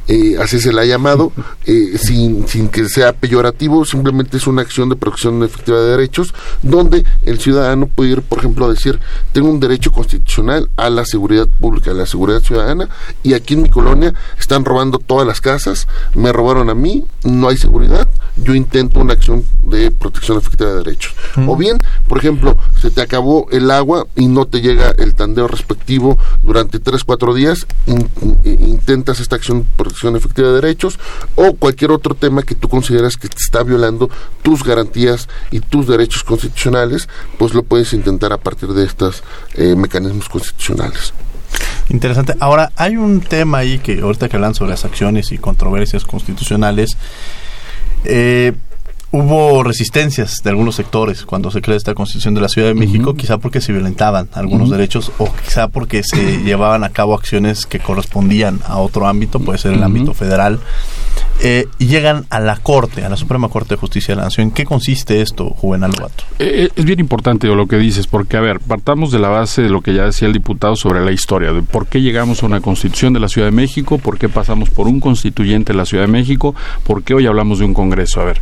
[0.06, 1.32] eh, así se le ha llamado,
[1.64, 6.34] eh, sin, sin que sea peyorativo, simplemente es una acción de protección efectiva de derechos,
[6.62, 8.98] donde el ciudadano puede ir, por ejemplo, a decir,
[9.32, 12.88] tengo un derecho constitucional a la seguridad pública, a la seguridad ciudadana,
[13.22, 17.48] y aquí en mi colonia están robando todas las casas, me robaron a mí, no
[17.48, 21.14] hay seguridad, yo intento una acción de protección efectiva de derechos.
[21.46, 21.67] O bien,
[22.06, 26.78] por ejemplo, se te acabó el agua y no te llega el tandeo respectivo durante
[26.78, 27.66] 3, 4 días,
[28.44, 30.98] intentas esta acción protección efectiva de derechos
[31.34, 34.10] o cualquier otro tema que tú consideras que te está violando
[34.42, 39.22] tus garantías y tus derechos constitucionales, pues lo puedes intentar a partir de estos
[39.54, 41.12] eh, mecanismos constitucionales.
[41.88, 42.34] Interesante.
[42.40, 46.96] Ahora, hay un tema ahí que ahorita que hablan sobre las acciones y controversias constitucionales,
[48.04, 48.52] eh,
[49.10, 53.14] hubo resistencias de algunos sectores cuando se crea esta constitución de la Ciudad de México,
[53.14, 57.78] quizá porque se violentaban algunos derechos o quizá porque se llevaban a cabo acciones que
[57.78, 60.60] correspondían a otro ámbito, puede ser el ámbito federal,
[61.40, 64.48] eh, y llegan a la Corte, a la Suprema Corte de Justicia de la Nación.
[64.48, 66.24] ¿En qué consiste esto, Juvenal Bato?
[66.40, 69.70] Eh, es bien importante lo que dices, porque, a ver, partamos de la base de
[69.70, 72.60] lo que ya decía el diputado sobre la historia, de por qué llegamos a una
[72.60, 76.04] constitución de la Ciudad de México, por qué pasamos por un constituyente de la Ciudad
[76.04, 78.20] de México, por qué hoy hablamos de un Congreso.
[78.20, 78.40] A ver,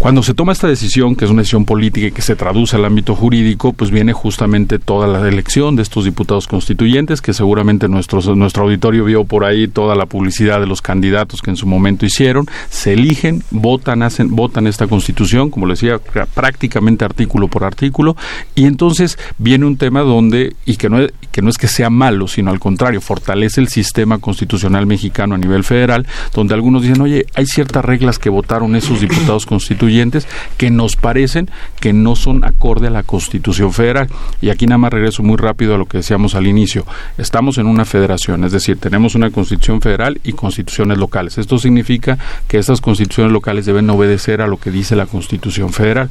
[0.00, 2.86] cuando se toma esta decisión, que es una decisión política y que se traduce al
[2.86, 8.22] ámbito jurídico, pues viene justamente toda la elección de estos diputados constituyentes, que seguramente nuestro,
[8.34, 12.06] nuestro auditorio vio por ahí toda la publicidad de los candidatos que en su momento
[12.06, 18.16] hicieron, se eligen, votan, hacen, votan esta constitución, como le decía, prácticamente artículo por artículo,
[18.54, 22.26] y entonces viene un tema donde, y que no, que no es que sea malo,
[22.26, 27.26] sino al contrario, fortalece el sistema constitucional mexicano a nivel federal, donde algunos dicen, oye,
[27.34, 29.44] hay ciertas reglas que votaron esos diputados
[29.90, 31.50] constituyentes, que nos parecen
[31.80, 34.08] que no son acorde a la Constitución Federal.
[34.40, 36.86] Y aquí nada más regreso muy rápido a lo que decíamos al inicio.
[37.18, 41.38] Estamos en una federación, es decir, tenemos una Constitución Federal y constituciones locales.
[41.38, 46.08] Esto significa que estas constituciones locales deben obedecer a lo que dice la Constitución Federal.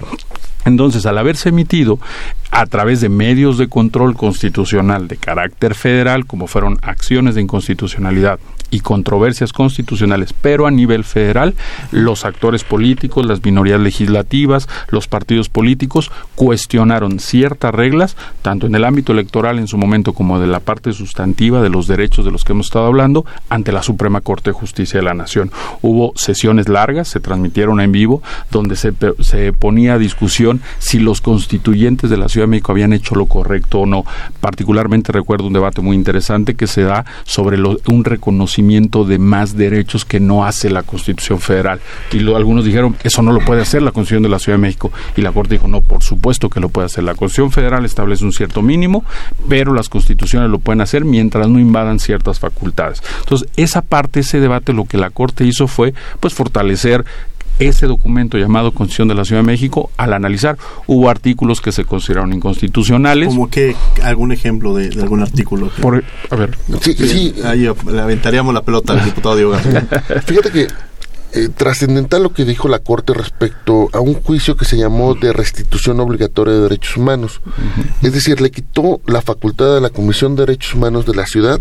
[0.65, 2.00] Entonces, al haberse emitido
[2.52, 8.39] a través de medios de control constitucional de carácter federal, como fueron acciones de inconstitucionalidad
[8.72, 11.56] y controversias constitucionales, pero a nivel federal,
[11.91, 18.86] los actores políticos, las minorías legislativas, los partidos políticos cuestionaron ciertas reglas, tanto en el
[18.86, 22.43] ámbito electoral en su momento como de la parte sustantiva de los derechos de los
[22.43, 25.52] que hemos estado hablando, ante la Suprema Corte de Justicia de la Nación.
[25.82, 30.49] Hubo sesiones largas, se transmitieron en vivo, donde se, se ponía discusión
[30.80, 34.06] si los constituyentes de la Ciudad de México habían hecho lo correcto o no.
[34.40, 40.06] Particularmente recuerdo un debate muy interesante que se da sobre un reconocimiento de más derechos
[40.06, 41.80] que no hace la Constitución Federal.
[42.12, 44.92] Y algunos dijeron, eso no lo puede hacer la Constitución de la Ciudad de México.
[45.16, 47.04] Y la Corte dijo, no, por supuesto que lo puede hacer.
[47.04, 49.04] La Constitución Federal establece un cierto mínimo,
[49.48, 53.02] pero las constituciones lo pueden hacer mientras no invadan ciertas facultades.
[53.20, 57.06] Entonces, esa parte, ese debate, lo que la Corte hizo fue, pues, fortalecer
[57.60, 61.86] ese documento llamado Constitución de la Ciudad de México, al analizar, hubo artículos que se
[61.86, 63.28] consideraron inconstitucionales.
[63.28, 65.72] ¿Como que algún ejemplo de, algún artículo?
[66.30, 66.58] a ver.
[66.82, 67.36] Sí, sí.
[67.43, 69.82] Ahí le aventaríamos la pelota al diputado Diego García.
[70.26, 70.67] Fíjate que
[71.32, 75.32] eh, trascendental lo que dijo la Corte respecto a un juicio que se llamó de
[75.32, 77.41] restitución obligatoria de derechos humanos.
[78.02, 81.60] Es decir, le quitó la facultad a la Comisión de Derechos Humanos de la ciudad,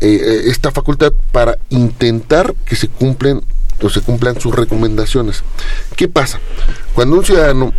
[0.00, 3.40] eh, eh, esta facultad para intentar que se cumplen
[3.82, 5.42] o se cumplan sus recomendaciones.
[5.96, 6.38] ¿Qué pasa?
[6.94, 7.72] Cuando un ciudadano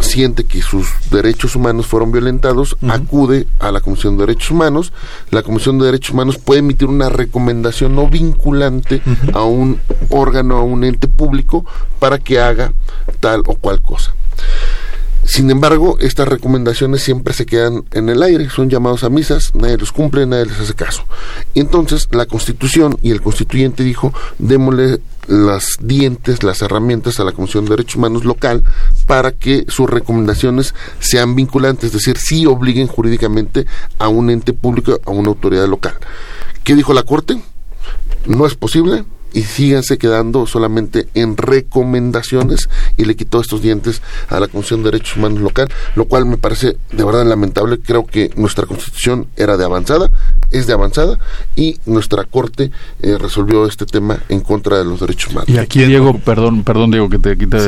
[0.00, 4.92] siente que sus derechos humanos fueron violentados, acude a la Comisión de Derechos Humanos.
[5.30, 10.62] La Comisión de Derechos Humanos puede emitir una recomendación no vinculante a un órgano, a
[10.62, 11.64] un ente público,
[11.98, 12.72] para que haga
[13.20, 14.14] tal o cual cosa.
[15.24, 19.78] Sin embargo, estas recomendaciones siempre se quedan en el aire, son llamados a misas, nadie
[19.78, 21.04] los cumple, nadie les hace caso.
[21.54, 27.32] Y entonces la Constitución y el constituyente dijo, démosle las dientes, las herramientas a la
[27.32, 28.62] Comisión de Derechos Humanos local
[29.06, 33.66] para que sus recomendaciones sean vinculantes, es decir, sí obliguen jurídicamente
[33.98, 35.94] a un ente público, a una autoridad local.
[36.62, 37.40] ¿Qué dijo la Corte?
[38.26, 39.04] No es posible,
[39.34, 44.92] y síganse quedando solamente en recomendaciones y le quitó estos dientes a la Comisión de
[44.92, 47.78] Derechos Humanos local, lo cual me parece de verdad lamentable.
[47.78, 50.10] Creo que nuestra constitución era de avanzada,
[50.50, 51.18] es de avanzada
[51.56, 52.70] y nuestra Corte
[53.02, 55.48] eh, resolvió este tema en contra de los derechos humanos.
[55.48, 57.58] Y aquí, Diego, perdón, perdón, Diego, que te quita,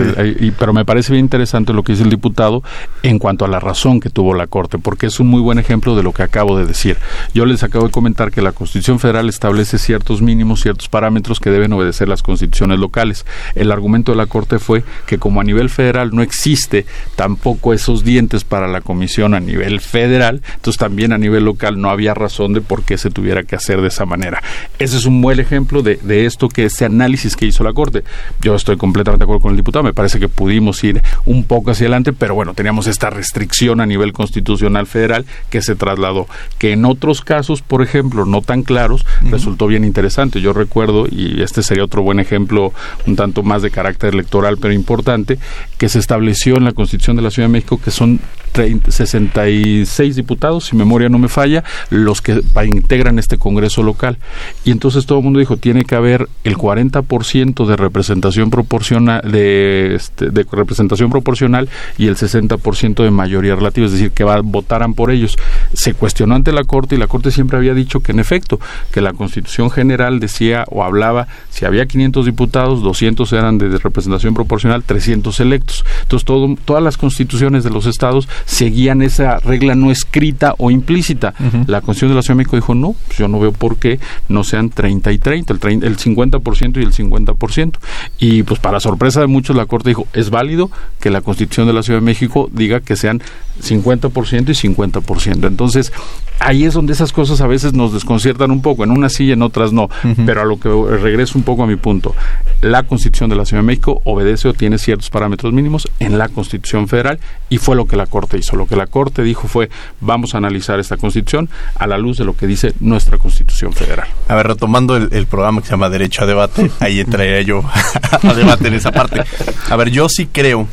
[0.59, 2.63] pero me parece bien interesante lo que dice el diputado
[3.03, 5.97] en cuanto a la razón que tuvo la Corte, porque es un muy buen ejemplo
[5.97, 6.97] de lo que acabo de decir.
[7.35, 11.51] Yo les acabo de comentar que la Constitución Federal establece ciertos mínimos, ciertos parámetros que
[11.57, 13.27] deben obedecer las constituciones locales.
[13.55, 18.05] El argumento de la Corte fue que como a nivel federal no existe tampoco esos
[18.05, 22.53] dientes para la comisión a nivel federal, entonces también a nivel local no había razón
[22.53, 24.43] de por qué se tuviera que hacer de esa manera.
[24.79, 28.05] Ese es un buen ejemplo de, de esto que ese análisis que hizo la Corte.
[28.41, 31.71] Yo estoy completamente de acuerdo con el diputado, me parece que pudimos ir un poco
[31.71, 36.27] hacia adelante, pero bueno, teníamos esta restricción a nivel constitucional federal que se trasladó,
[36.59, 40.41] que en otros casos, por ejemplo, no tan claros, resultó bien interesante.
[40.41, 42.73] Yo recuerdo, y este sería otro buen ejemplo,
[43.07, 45.39] un tanto más de carácter electoral, pero importante,
[45.79, 48.21] que se estableció en la Constitución de la Ciudad de México que son
[48.57, 54.19] 66 diputados, si memoria no me falla, los que integran este Congreso local.
[54.65, 59.95] Y entonces todo el mundo dijo, tiene que haber el 40% de representación proporcional, de,
[59.95, 64.95] este, de representación proporcional y el 60% de mayoría relativa, es decir, que va, votaran
[64.95, 65.37] por ellos.
[65.73, 68.59] Se cuestionó ante la Corte y la Corte siempre había dicho que en efecto,
[68.91, 74.35] que la Constitución General decía o hablaba, si había 500 diputados, 200 eran de representación
[74.35, 75.85] proporcional, 300 electos.
[76.03, 81.35] Entonces todo, todas las constituciones de los estados seguían esa regla no escrita o implícita.
[81.67, 83.99] La Constitución de la Ciudad de México dijo, no, pues yo no veo por qué
[84.29, 87.73] no sean 30 y 30, el, 30, el 50% y el 50%.
[88.19, 91.73] Y pues para sorpresa de muchos la Corte dijo, es válido que la Constitución de
[91.73, 93.21] la Ciudad de México diga que sean
[93.63, 95.47] 50% y 50%.
[95.47, 95.93] Entonces,
[96.39, 99.33] ahí es donde esas cosas a veces nos desconciertan un poco, en unas sí y
[99.33, 99.89] en otras no,
[100.25, 102.15] pero a lo que regreso un poco a mi punto,
[102.61, 106.29] la Constitución de la Ciudad de México obedece o tiene ciertos parámetros mínimos en la
[106.29, 108.57] Constitución Federal y fue lo que la Corte hizo.
[108.57, 109.71] Lo que la Corte dijo fue,
[110.01, 114.09] vamos a analizar esta Constitución a la luz de lo que dice nuestra Constitución Federal.
[114.29, 117.63] A ver, retomando el, programa que se llama Derecho a Debate, ahí entraría yo
[118.23, 119.23] a debate en esa parte.
[119.69, 120.69] A ver, yo sí creo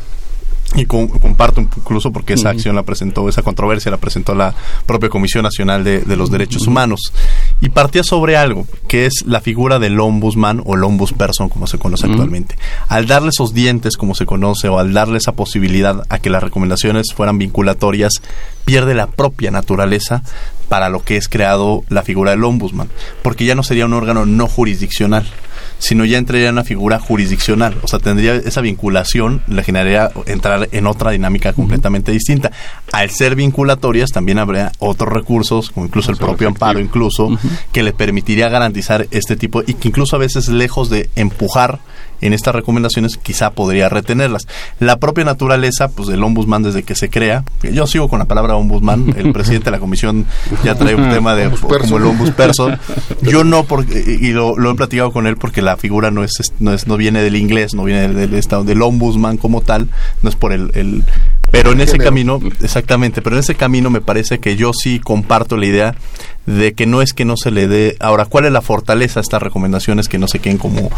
[0.75, 4.55] y comparto incluso porque esa acción la presentó, esa controversia la presentó la
[4.85, 7.13] propia Comisión Nacional de, los Derechos Humanos.
[7.61, 11.77] Y partía sobre algo que es la figura del ombudsman o el ombudsperson como se
[11.77, 12.55] conoce actualmente.
[12.87, 16.43] Al darle esos dientes como se conoce o al darle esa posibilidad a que las
[16.43, 18.13] recomendaciones fueran vinculatorias,
[18.65, 20.23] pierde la propia naturaleza
[20.69, 22.89] para lo que es creado la figura del ombudsman,
[23.21, 25.25] porque ya no sería un órgano no jurisdiccional
[25.83, 27.75] sino ya entraría en una figura jurisdiccional.
[27.81, 32.53] O sea, tendría esa vinculación, le generaría entrar en otra dinámica completamente distinta.
[32.93, 37.37] Al ser vinculatorias, también habría otros recursos, como incluso el propio amparo, incluso,
[37.73, 41.79] que le permitiría garantizar este tipo, y que incluso a veces lejos de empujar
[42.25, 44.47] en estas recomendaciones quizá podría retenerlas.
[44.79, 48.55] La propia naturaleza pues del ombudsman desde que se crea, yo sigo con la palabra
[48.55, 50.25] ombudsman, el presidente de la comisión
[50.63, 52.71] ya trae un tema de como el ombudsperso.
[53.21, 56.53] Yo no porque y lo, lo, he platicado con él porque la figura no es
[56.59, 59.89] no es no viene del inglés, no viene del, del, del ombudsman como tal,
[60.21, 61.03] no es por el, el
[61.53, 65.55] pero en ese camino, exactamente, pero en ese camino me parece que yo sí comparto
[65.55, 65.95] la idea
[66.45, 67.95] de que no es que no se le dé.
[67.99, 70.89] Ahora, ¿cuál es la fortaleza de estas recomendaciones que no se queden como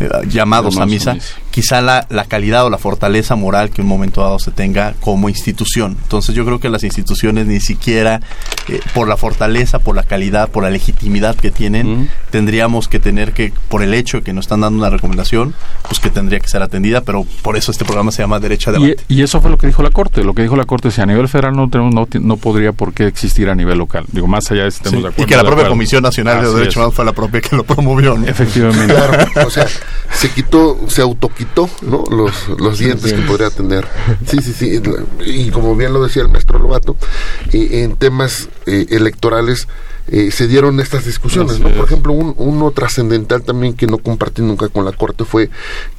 [0.00, 1.16] eh, llamados a misa?
[1.50, 5.28] Quizá la, la, calidad o la fortaleza moral que un momento dado se tenga como
[5.28, 5.96] institución.
[6.02, 8.20] Entonces, yo creo que las instituciones ni siquiera
[8.68, 13.32] eh, por la fortaleza, por la calidad, por la legitimidad que tienen, tendríamos que tener
[13.32, 15.54] que, por el hecho de que nos están dando una recomendación,
[15.86, 18.72] pues que tendría que ser atendida, pero por eso este programa se llama Derecho a
[18.74, 18.96] Debate.
[19.08, 20.24] Y, y eso fue lo que dijo la Corte.
[20.24, 22.94] Lo que dijo la Corte, si a nivel federal no tenemos, no, no podría por
[22.94, 24.04] qué existir a nivel local.
[24.10, 26.94] Digo, más allá de este sí, y que la propia Comisión Nacional de Derechos Humanos
[26.94, 28.16] fue la propia que lo promovió.
[28.16, 28.26] ¿no?
[28.26, 28.94] Efectivamente.
[28.94, 29.66] Claro, o sea,
[30.12, 32.04] se quitó, se autoquitó ¿no?
[32.10, 33.86] los, los dientes que podría tener.
[34.26, 34.82] Sí, sí, sí.
[35.24, 36.96] Y como bien lo decía el maestro Lobato,
[37.52, 39.68] eh, en temas eh, electorales
[40.06, 41.60] eh, se dieron estas discusiones.
[41.60, 41.70] ¿no?
[41.70, 45.48] Por ejemplo, un, uno trascendental también que no compartí nunca con la Corte fue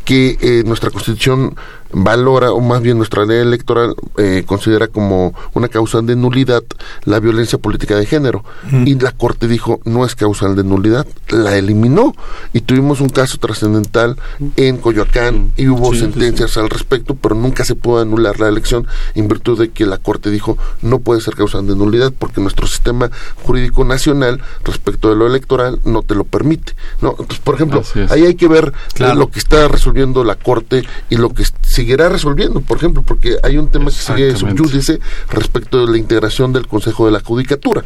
[0.04, 1.56] que eh, nuestra Constitución
[1.96, 6.62] valora, o más bien nuestra ley electoral eh, considera como una causa de nulidad
[7.06, 8.44] la violencia política de género.
[8.86, 12.14] Y la Corte dijo, no es causal de nulidad, la eliminó.
[12.52, 14.18] Y tuvimos un caso trascendental
[14.58, 19.28] en Coyoacán y hubo sentencias al respecto, pero nunca se pudo anular la elección en
[19.30, 23.10] virtud de que la Corte dijo, no puede ser causal de nulidad porque nuestro sistema
[23.44, 26.74] jurídico nacional respecto de lo electoral no te lo permite.
[27.02, 27.12] ¿no?
[27.12, 31.30] Entonces, por ejemplo, ahí hay que ver lo que está resolviendo la Corte y lo
[31.30, 31.46] que
[31.86, 36.52] seguirá resolviendo, por ejemplo, porque hay un tema que sigue subyúdice respecto de la integración
[36.52, 37.84] del Consejo de la Judicatura,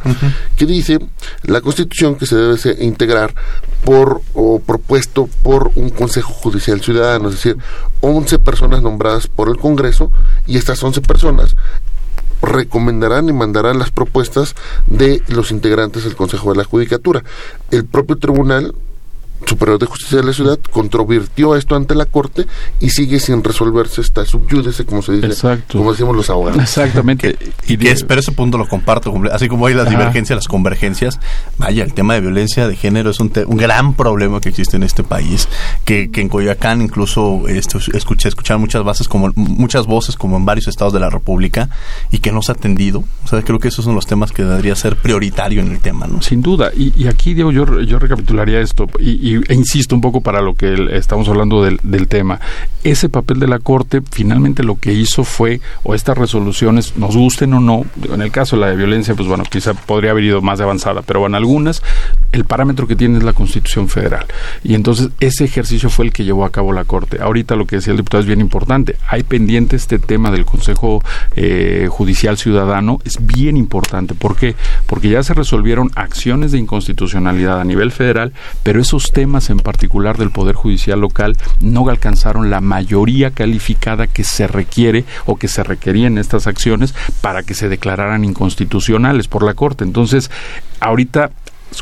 [0.56, 0.98] que dice
[1.42, 3.34] la Constitución que se debe integrar
[3.84, 7.58] por o propuesto por un Consejo Judicial Ciudadano, es decir,
[8.00, 10.10] 11 personas nombradas por el Congreso
[10.46, 11.54] y estas 11 personas
[12.40, 14.54] recomendarán y mandarán las propuestas
[14.86, 17.22] de los integrantes del Consejo de la Judicatura.
[17.70, 18.74] El propio tribunal
[19.46, 22.46] Superior de Justicia de la Ciudad controvirtió esto ante la Corte
[22.80, 26.60] y sigue sin resolverse esta subyúdice, como se dice, como decimos los abogados.
[26.60, 27.36] Exactamente.
[27.66, 31.18] y que es, pero ese punto lo comparto, así como hay las divergencias, las convergencias,
[31.58, 34.82] vaya, el tema de violencia de género es un, un gran problema que existe en
[34.82, 35.48] este país,
[35.84, 40.44] que, que en Coyoacán incluso esto, escuché escuchar muchas bases como muchas voces como en
[40.44, 41.70] varios estados de la República
[42.10, 43.04] y que no se ha atendido.
[43.24, 46.06] O sea, creo que esos son los temas que debería ser prioritario en el tema,
[46.06, 46.22] ¿no?
[46.22, 46.70] Sin duda.
[46.76, 50.40] Y, y aquí, Diego, yo, yo recapitularía esto y, y, e insisto un poco para
[50.40, 52.40] lo que estamos hablando del, del, tema.
[52.82, 57.54] Ese papel de la Corte finalmente lo que hizo fue, o estas resoluciones, nos gusten
[57.54, 60.40] o no, en el caso de la de violencia, pues bueno, quizá podría haber ido
[60.42, 61.82] más avanzada, pero en algunas
[62.32, 64.26] el parámetro que tiene es la Constitución Federal.
[64.62, 67.18] Y entonces ese ejercicio fue el que llevó a cabo la Corte.
[67.20, 68.96] Ahorita lo que decía el diputado es bien importante.
[69.08, 71.02] Hay pendiente este tema del Consejo
[71.36, 74.14] eh, Judicial Ciudadano, es bien importante.
[74.14, 74.54] ¿Por qué?
[74.86, 78.32] Porque ya se resolvieron acciones de inconstitucionalidad a nivel federal,
[78.62, 84.24] pero esos temas en particular del Poder Judicial local no alcanzaron la mayoría calificada que
[84.24, 89.42] se requiere o que se requería en estas acciones para que se declararan inconstitucionales por
[89.44, 89.84] la Corte.
[89.84, 90.30] Entonces,
[90.80, 91.30] ahorita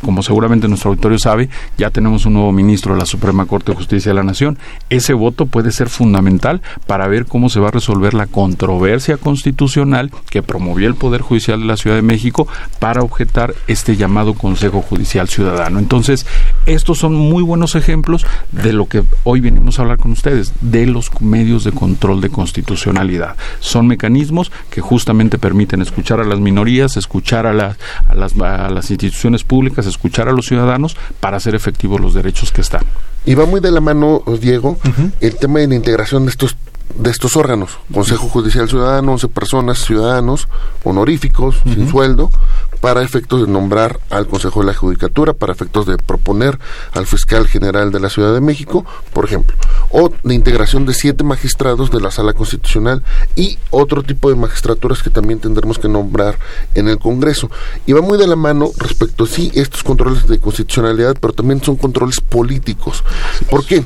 [0.03, 3.77] como seguramente nuestro auditorio sabe, ya tenemos un nuevo ministro de la Suprema Corte de
[3.77, 4.59] Justicia de la Nación.
[4.91, 10.11] Ese voto puede ser fundamental para ver cómo se va a resolver la controversia constitucional
[10.31, 14.83] que promovió el Poder Judicial de la Ciudad de México para objetar este llamado Consejo
[14.83, 15.79] Judicial Ciudadano.
[15.79, 16.27] Entonces,
[16.67, 20.87] estos son muy buenos ejemplos de lo que hoy venimos a hablar con ustedes, de
[20.87, 23.37] los medios de control de constitucionalidad.
[23.61, 30.29] Son mecanismos que justamente permiten escuchar a las minorías, escuchar a las instituciones públicas, escuchar
[30.29, 32.83] a los ciudadanos para hacer efectivos los derechos que están.
[33.25, 35.13] Y va muy de la mano, Diego, uh -huh.
[35.21, 36.57] el tema de la integración de estos
[36.95, 40.49] de estos órganos, Consejo Judicial Ciudadano, 11 personas, ciudadanos,
[40.85, 41.75] honoríficos, uh -huh.
[41.75, 42.31] sin sueldo,
[42.81, 46.59] para efectos de nombrar al Consejo de la Judicatura, para efectos de proponer
[46.93, 49.57] al fiscal general de la Ciudad de México, por ejemplo,
[49.91, 53.03] o de integración de siete magistrados de la Sala Constitucional
[53.35, 56.39] y otro tipo de magistraturas que también tendremos que nombrar
[56.75, 57.51] en el Congreso.
[57.87, 61.77] Y va muy de la mano respecto, sí, estos controles de constitucionalidad, pero también son
[61.77, 63.03] controles políticos.
[63.51, 63.85] ¿Por qué?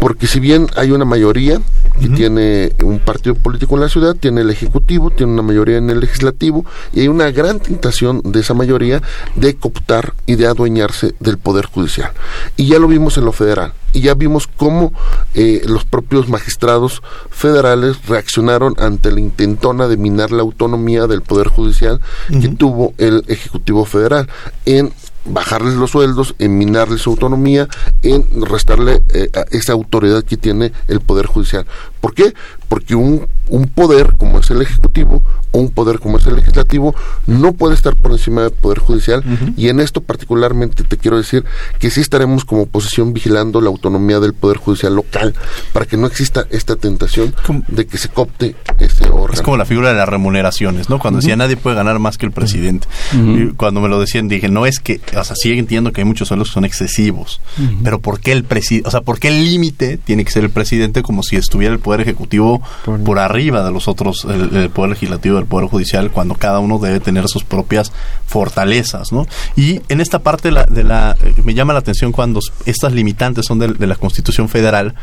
[0.00, 1.60] Porque si bien hay una mayoría
[1.98, 2.16] que uh -huh.
[2.16, 6.00] tiene un partido político en la ciudad, tiene el Ejecutivo, tiene una mayoría en el
[6.00, 9.02] Legislativo, y hay una gran tentación de esa mayoría
[9.34, 12.12] de cooptar y de adueñarse del Poder Judicial.
[12.56, 13.72] Y ya lo vimos en lo federal.
[13.92, 14.92] Y ya vimos cómo
[15.34, 21.48] eh, los propios magistrados federales reaccionaron ante la intentona de minar la autonomía del Poder
[21.48, 24.28] Judicial que tuvo el Ejecutivo Federal
[24.66, 24.92] en
[25.28, 27.68] bajarles los sueldos, en minarles su autonomía,
[28.02, 31.66] en restarle eh, esa autoridad que tiene el Poder Judicial.
[32.00, 32.34] ¿Por qué?
[32.68, 35.22] Porque un, un poder como es el Ejecutivo
[35.52, 36.94] o un poder como es el Legislativo
[37.26, 39.22] no puede estar por encima del Poder Judicial
[39.56, 41.44] y en esto particularmente te quiero decir
[41.78, 45.34] que sí estaremos como oposición vigilando la autonomía del Poder Judicial local
[45.72, 47.34] para que no exista esta tentación
[47.68, 49.34] de que se copte este órgano.
[49.34, 50.98] Es como la figura de las remuneraciones, ¿no?
[50.98, 52.88] Cuando decía nadie puede ganar más que el presidente.
[53.14, 56.04] Y cuando me lo decían dije, no es que, o sea, sí entiendo que hay
[56.04, 57.40] muchos sueldos que son excesivos,
[57.82, 60.50] pero ¿por qué el presidente, o sea, por qué el límite tiene que ser el
[60.50, 62.60] presidente como si estuviera el Poder Ejecutivo
[63.04, 66.98] por, arriba de los otros, el, Poder Legislativo, del Poder Judicial, cuando cada uno debe
[66.98, 67.92] tener sus propias
[68.26, 69.28] fortalezas, ¿no?
[69.54, 73.60] Y en esta parte de la, eh, me llama la atención cuando estas limitantes son
[73.60, 74.96] de, la Constitución Federal,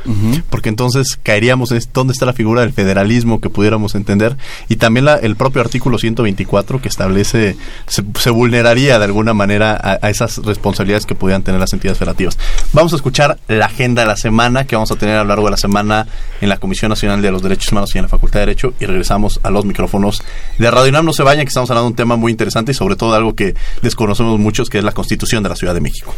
[0.49, 4.35] porque entonces caeríamos en dónde está la figura del federalismo que pudiéramos entender,
[4.67, 7.55] y también la, el propio artículo 124 que establece,
[7.87, 12.37] se, vulneraría de alguna manera a, esas responsabilidades que pudieran tener las entidades federativas.
[12.73, 15.45] Vamos a escuchar la agenda de la semana que vamos a tener a lo largo
[15.45, 16.07] de la semana
[16.41, 18.85] en la Comisión Nacional de los Derechos Humanos y en la Facultad de Derecho y
[18.85, 20.23] regresamos a los micrófonos
[20.57, 21.05] de Radio UNAM.
[21.05, 23.35] No se vayan, que estamos hablando de un tema muy interesante y sobre todo algo
[23.35, 26.13] que desconocemos muchos, que es la Constitución de la Ciudad de México.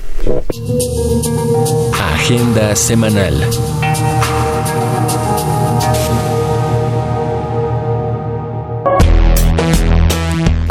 [2.13, 3.45] Agenda semanal.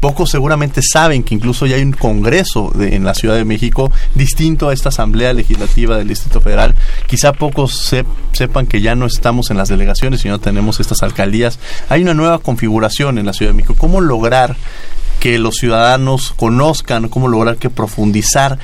[0.01, 4.69] Pocos seguramente saben que incluso ya hay un congreso en la Ciudad de México distinto
[4.69, 6.75] a esta Asamblea Legislativa del Distrito Federal.
[7.07, 7.95] Quizá pocos
[8.33, 11.03] sepan que ya no estamos en las delegaciones, sino tenemos estas
[11.89, 13.75] Hay una nueva configuración en la Ciudad de México.
[13.79, 14.57] ¿Cómo lograr
[15.21, 18.59] que los ciudadanos conozcan, cómo lograr que profundizar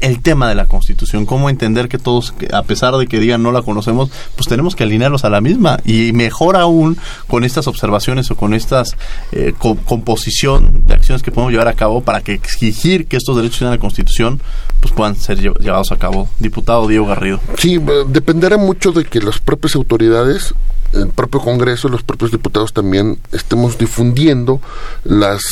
[0.00, 3.52] el tema de la Constitución, cómo entender que todos, a pesar de que digan no
[3.52, 8.30] la conocemos, pues tenemos que alinearlos a la misma y mejor aún con estas observaciones
[8.30, 8.96] o con estas
[9.32, 13.62] eh, composición de acciones que podemos llevar a cabo para que exigir que estos derechos
[13.62, 14.40] en la Constitución
[14.80, 16.28] pues puedan ser llevados a cabo.
[16.38, 17.40] Diputado Diego Garrido.
[17.58, 20.54] Sí, dependerá mucho de que las propias autoridades
[20.92, 24.60] el propio Congreso, los propios diputados también estemos difundiendo
[25.04, 25.42] las,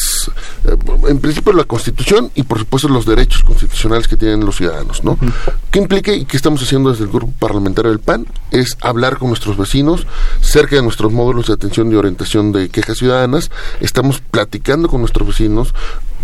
[0.65, 0.77] eh,
[1.09, 5.19] en principio la Constitución y por supuesto los derechos constitucionales que tienen los ciudadanos, ¿no?
[5.71, 8.27] ¿Qué implica y qué estamos haciendo desde el grupo parlamentario del PAN?
[8.51, 10.07] Es hablar con nuestros vecinos
[10.41, 13.51] cerca de nuestros módulos de atención y orientación de quejas ciudadanas.
[13.81, 15.75] Estamos platicando con nuestros vecinos,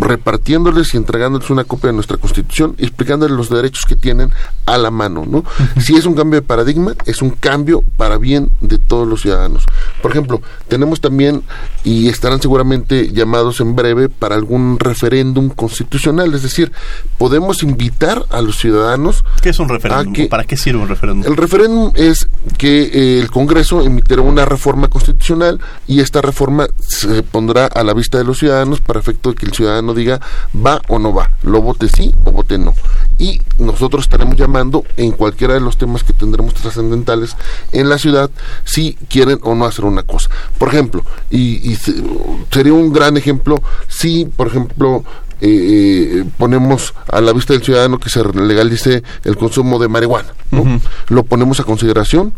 [0.01, 4.31] repartiéndoles y entregándoles una copia de nuestra Constitución y explicándoles los derechos que tienen
[4.65, 5.43] a la mano, ¿no?
[5.79, 9.65] Si es un cambio de paradigma, es un cambio para bien de todos los ciudadanos.
[10.01, 11.43] Por ejemplo, tenemos también,
[11.83, 16.71] y estarán seguramente llamados en breve, para algún referéndum constitucional, es decir,
[17.17, 19.23] podemos invitar a los ciudadanos...
[19.41, 20.27] ¿Qué es un referéndum?
[20.27, 21.31] ¿Para qué sirve un referéndum?
[21.31, 22.27] El referéndum es
[22.57, 27.93] que eh, el Congreso emitirá una reforma constitucional y esta reforma se pondrá a la
[27.93, 30.19] vista de los ciudadanos para efecto de que el ciudadano diga
[30.55, 32.73] va o no va, lo vote sí o vote no.
[33.17, 37.35] Y nosotros estaremos llamando en cualquiera de los temas que tendremos trascendentales
[37.71, 38.29] en la ciudad
[38.63, 40.29] si quieren o no hacer una cosa.
[40.57, 41.77] Por ejemplo, y,
[42.51, 45.03] sería un gran ejemplo si, por ejemplo,
[45.39, 50.33] eh, ponemos a la vista del ciudadano que se legalice el consumo de marihuana.
[51.09, 52.33] Lo ponemos a consideración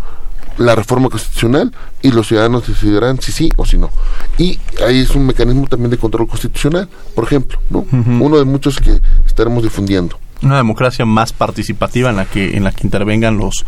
[0.57, 3.89] la reforma constitucional y los ciudadanos decidirán si sí o si no.
[4.37, 7.85] Y ahí es un mecanismo también de control constitucional, por ejemplo, ¿no?
[7.91, 12.71] Uno de muchos que estaremos difundiendo una democracia más participativa en la que en la
[12.71, 13.65] que intervengan los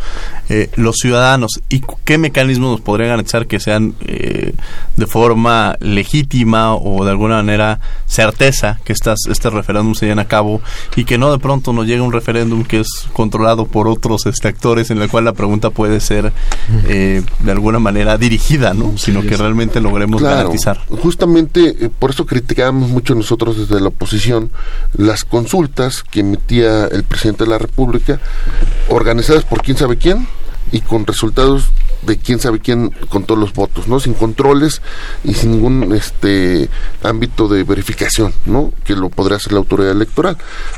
[0.48, 1.60] eh, los ciudadanos.
[1.68, 4.54] Y qué mecanismos nos podrían garantizar que sean eh,
[4.96, 10.26] de forma legítima o de alguna manera certeza que estas este referéndum se lleven a
[10.26, 10.60] cabo
[10.94, 14.48] y que no de pronto nos llegue un referéndum que es controlado por otros este,
[14.48, 16.32] actores en el cual la pregunta puede ser
[16.86, 20.80] eh, de alguna manera dirigida no sino que realmente logremos garantizar.
[20.88, 24.50] Justamente por eso criticábamos mucho nosotros desde la oposición
[24.94, 28.20] las consultas que emitía el presidente de la República,
[28.88, 30.26] organizadas por quién sabe quién
[30.72, 31.70] y con resultados
[32.02, 34.00] de quién sabe quién con todos los votos, ¿no?
[34.00, 34.80] Sin controles
[35.24, 36.68] y sin ningún este
[37.02, 38.72] ámbito de verificación, ¿no?
[38.84, 40.36] Que lo podría hacer la autoridad electoral.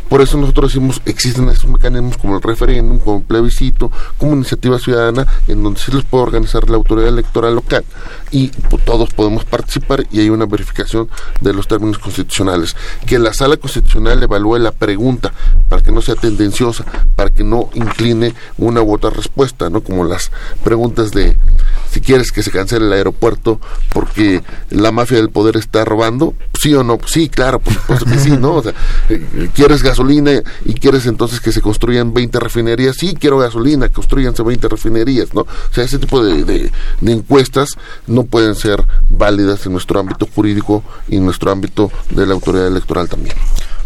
[0.09, 4.79] Por eso nosotros decimos, existen estos mecanismos como el referéndum, como el plebiscito, como iniciativa
[4.79, 7.85] ciudadana, en donde sí los puede organizar la autoridad electoral local
[8.31, 11.09] y pues, todos podemos participar y hay una verificación
[11.41, 12.77] de los términos constitucionales.
[13.07, 15.33] Que la sala constitucional evalúe la pregunta
[15.69, 16.85] para que no sea tendenciosa,
[17.17, 19.83] para que no incline una u otra respuesta, ¿no?
[19.83, 20.31] Como las
[20.65, 21.37] preguntas de
[21.91, 23.61] si quieres que se cancele el aeropuerto
[23.93, 28.19] porque la mafia del poder está robando, sí o no, sí, claro, por supuesto que
[28.19, 28.57] sí, ¿no?
[28.57, 28.75] O sea,
[29.09, 34.43] eh, quieres gasolina y quieres entonces que se construyan 20 refinerías, sí, quiero gasolina, construyanse
[34.43, 35.43] 20 refinerías, ¿no?
[35.43, 37.71] O sea, ese tipo de, de encuestas
[38.07, 42.67] no pueden ser válidas en nuestro ámbito jurídico y en nuestro ámbito de la autoridad
[42.67, 43.37] electoral también.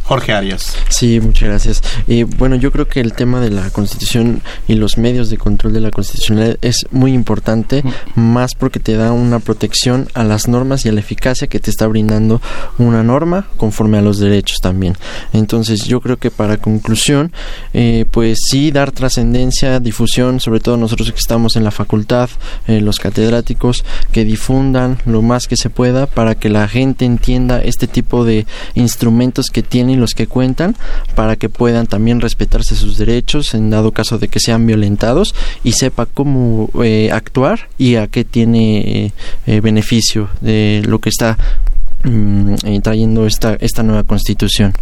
[0.04, 0.76] Jorge Arias.
[0.88, 1.82] Sí, muchas gracias.
[2.08, 5.72] Eh, bueno, yo creo que el tema de la Constitución y los medios de control
[5.72, 7.84] de la Constitución es muy importante,
[8.14, 11.70] más porque te da una protección a las normas y a la eficacia que te
[11.70, 12.40] está brindando
[12.78, 14.96] una norma conforme a los derechos también.
[15.32, 17.32] Entonces, yo creo que para conclusión,
[17.72, 22.28] eh, pues sí, dar trascendencia, difusión, sobre todo nosotros que estamos en la facultad,
[22.66, 27.62] eh, los catedráticos, que difundan lo más que se pueda para que la gente entienda
[27.62, 30.76] este tipo de instrumentos que tienen y los que cuentan
[31.14, 35.72] para que puedan también respetarse sus derechos en dado caso de que sean violentados y
[35.72, 39.12] sepa cómo eh, actuar y a qué tiene
[39.46, 41.38] eh, beneficio de lo que está
[42.04, 44.72] mm, eh, trayendo esta, esta nueva constitución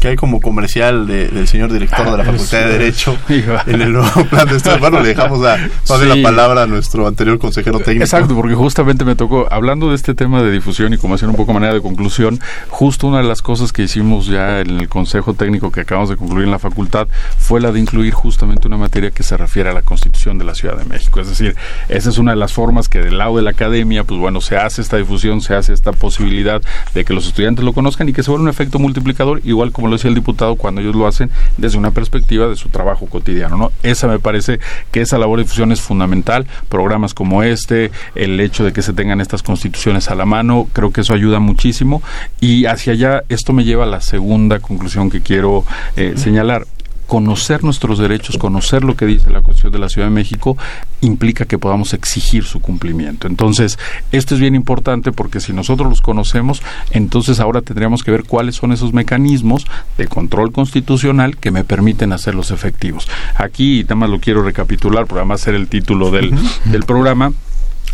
[0.00, 4.24] que hay como comercial del señor director de la Facultad de Derecho en el nuevo
[4.26, 4.78] plan de estudio.
[4.78, 8.04] Bueno, le dejamos a, la palabra a nuestro anterior consejero técnico.
[8.04, 11.36] Exacto, porque justamente me tocó, hablando de este tema de difusión y como hacer un
[11.36, 15.34] poco manera de conclusión, justo una de las cosas que hicimos ya en el consejo
[15.34, 19.10] técnico que acabamos de concluir en la facultad fue la de incluir justamente una materia
[19.10, 21.20] que se refiere a la constitución de la Ciudad de México.
[21.20, 21.56] Es decir,
[21.88, 24.56] esa es una de las formas que del lado de la academia, pues bueno, se
[24.56, 26.62] hace esta difusión, se hace esta posibilidad
[26.94, 29.85] de que los estudiantes lo conozcan y que se vuelva un efecto multiplicador, igual como
[29.86, 33.56] lo decía el diputado, cuando ellos lo hacen desde una perspectiva de su trabajo cotidiano.
[33.56, 33.72] ¿no?
[33.82, 34.60] Esa me parece
[34.90, 36.46] que esa labor de difusión es fundamental.
[36.68, 40.92] Programas como este, el hecho de que se tengan estas constituciones a la mano, creo
[40.92, 42.02] que eso ayuda muchísimo.
[42.40, 45.64] Y hacia allá, esto me lleva a la segunda conclusión que quiero
[45.96, 46.66] eh, señalar
[47.06, 50.56] conocer nuestros derechos, conocer lo que dice la Constitución de la Ciudad de México,
[51.00, 53.26] implica que podamos exigir su cumplimiento.
[53.26, 53.78] Entonces,
[54.12, 58.56] esto es bien importante porque si nosotros los conocemos, entonces ahora tendríamos que ver cuáles
[58.56, 59.66] son esos mecanismos
[59.98, 63.08] de control constitucional que me permiten hacerlos efectivos.
[63.36, 66.34] Aquí, y nada más lo quiero recapitular, por además ser el título del,
[66.64, 67.32] del programa,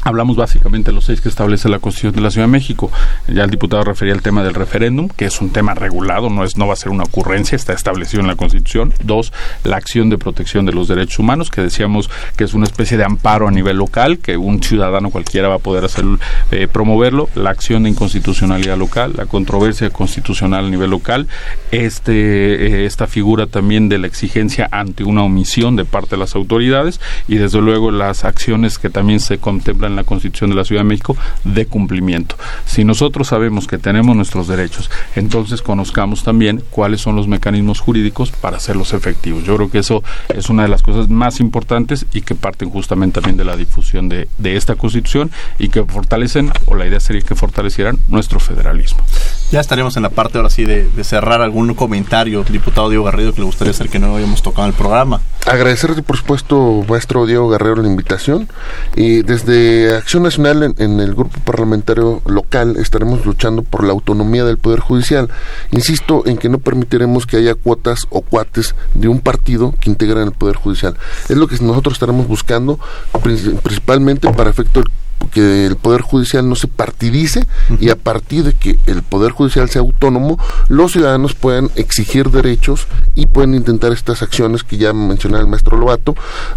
[0.04, 2.90] Hablamos básicamente de los seis que establece la Constitución de la Ciudad de México.
[3.28, 6.56] Ya el diputado refería al tema del referéndum, que es un tema regulado, no es
[6.56, 8.92] no va a ser una ocurrencia, está establecido en la Constitución.
[9.04, 9.32] Dos,
[9.62, 13.04] la acción de protección de los derechos humanos, que decíamos que es una especie de
[13.04, 16.04] amparo a nivel local, que un ciudadano cualquiera va a poder hacer
[16.50, 17.28] eh, promoverlo.
[17.36, 21.28] La acción de inconstitucionalidad local, la controversia constitucional a nivel local,
[21.70, 26.34] este eh, esta figura también de la exigencia ante una omisión de parte de las
[26.34, 30.64] autoridades y desde luego las acciones que también se contemplan en la Constitución de la
[30.64, 32.36] Ciudad de México de cumplimiento.
[32.66, 38.30] Si nosotros sabemos que tenemos nuestros derechos, entonces conozcamos también cuáles son los mecanismos jurídicos
[38.30, 39.44] para hacerlos efectivos.
[39.44, 43.20] Yo creo que eso es una de las cosas más importantes y que parten justamente
[43.20, 47.34] también de la difusión de, esta Constitución y que fortalecen, o la idea sería que
[47.34, 49.02] fortalecieran nuestro federalismo.
[49.50, 53.40] Ya estaremos en la parte ahora sí de, cerrar algún comentario, diputado Diego Garrido, que
[53.40, 55.20] le gustaría hacer que no hayamos tocado el programa.
[55.46, 58.48] Agradecerte, por supuesto, maestro Diego Guerrero, la invitación.
[58.94, 64.44] Y desde Acción Nacional, en, en, el grupo parlamentario local, estaremos luchando por la autonomía
[64.44, 65.28] del Poder Judicial.
[65.70, 70.24] Insisto en que no permitiremos que haya cuotas o cuates de un partido que integran
[70.24, 70.96] el Poder Judicial.
[71.28, 72.78] Es lo que nosotros estaremos buscando,
[73.22, 74.82] principalmente para efecto
[75.28, 77.46] que el Poder Judicial no se partidice
[77.80, 82.86] y a partir de que el Poder Judicial sea autónomo, los ciudadanos puedan exigir derechos
[83.14, 86.14] y pueden intentar estas acciones que ya mencionaba el maestro Lobato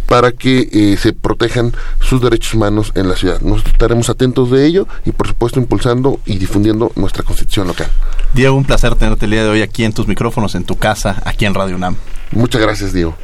[0.07, 3.41] para que eh, se protejan sus derechos humanos en la ciudad.
[3.41, 7.87] Nosotros estaremos atentos de ello y por supuesto impulsando y difundiendo nuestra constitución local.
[8.33, 11.21] Diego, un placer tenerte el día de hoy aquí en tus micrófonos, en tu casa,
[11.25, 11.95] aquí en Radio UNAM.
[12.31, 13.15] Muchas gracias, Diego.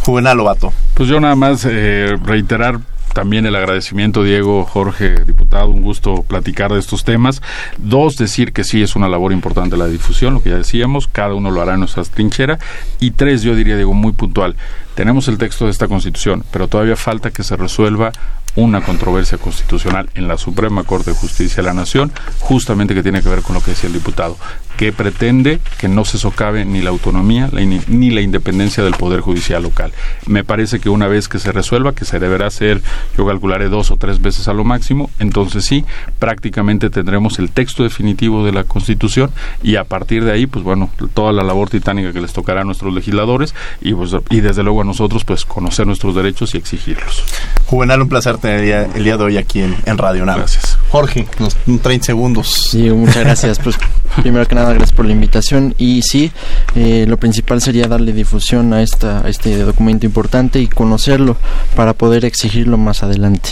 [0.00, 0.72] Juvenal Lobato.
[0.94, 2.80] Pues yo nada más eh, reiterar
[3.16, 7.40] también el agradecimiento, Diego, Jorge, diputado, un gusto platicar de estos temas.
[7.78, 11.32] Dos, decir que sí es una labor importante la difusión, lo que ya decíamos, cada
[11.32, 12.58] uno lo hará en nuestra trinchera.
[13.00, 14.54] Y tres, yo diría, Diego, muy puntual,
[14.94, 18.12] tenemos el texto de esta constitución, pero todavía falta que se resuelva
[18.54, 23.22] una controversia constitucional en la Suprema Corte de Justicia de la Nación, justamente que tiene
[23.22, 24.36] que ver con lo que decía el diputado,
[24.76, 27.50] que pretende que no se socave ni la autonomía
[27.88, 29.92] ni la independencia del Poder Judicial local.
[30.26, 32.82] Me parece que una vez que se resuelva, que se deberá hacer,
[33.16, 35.84] yo calcularé dos o tres veces a lo máximo, entonces sí,
[36.18, 39.30] prácticamente tendremos el texto definitivo de la Constitución
[39.62, 42.64] y a partir de ahí, pues bueno, toda la labor titánica que les tocará a
[42.64, 47.24] nuestros legisladores y, pues, y desde luego a nosotros, pues conocer nuestros derechos y exigirlos.
[47.66, 50.38] Juvenal, un placer el día, el día de hoy aquí en, en Radio Nava.
[50.38, 50.78] Gracias.
[50.90, 52.68] Jorge, unos 30 segundos.
[52.70, 53.58] Sí, muchas gracias.
[53.58, 53.76] Pues
[54.22, 55.74] primero que nada, gracias por la invitación.
[55.78, 56.32] Y sí,
[56.74, 61.36] eh, lo principal sería darle difusión a, esta, este documento importante y conocerlo
[61.74, 63.50] para poder exigirlo más adelante.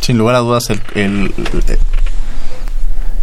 [0.00, 1.34] Sin lugar a dudas, el, el,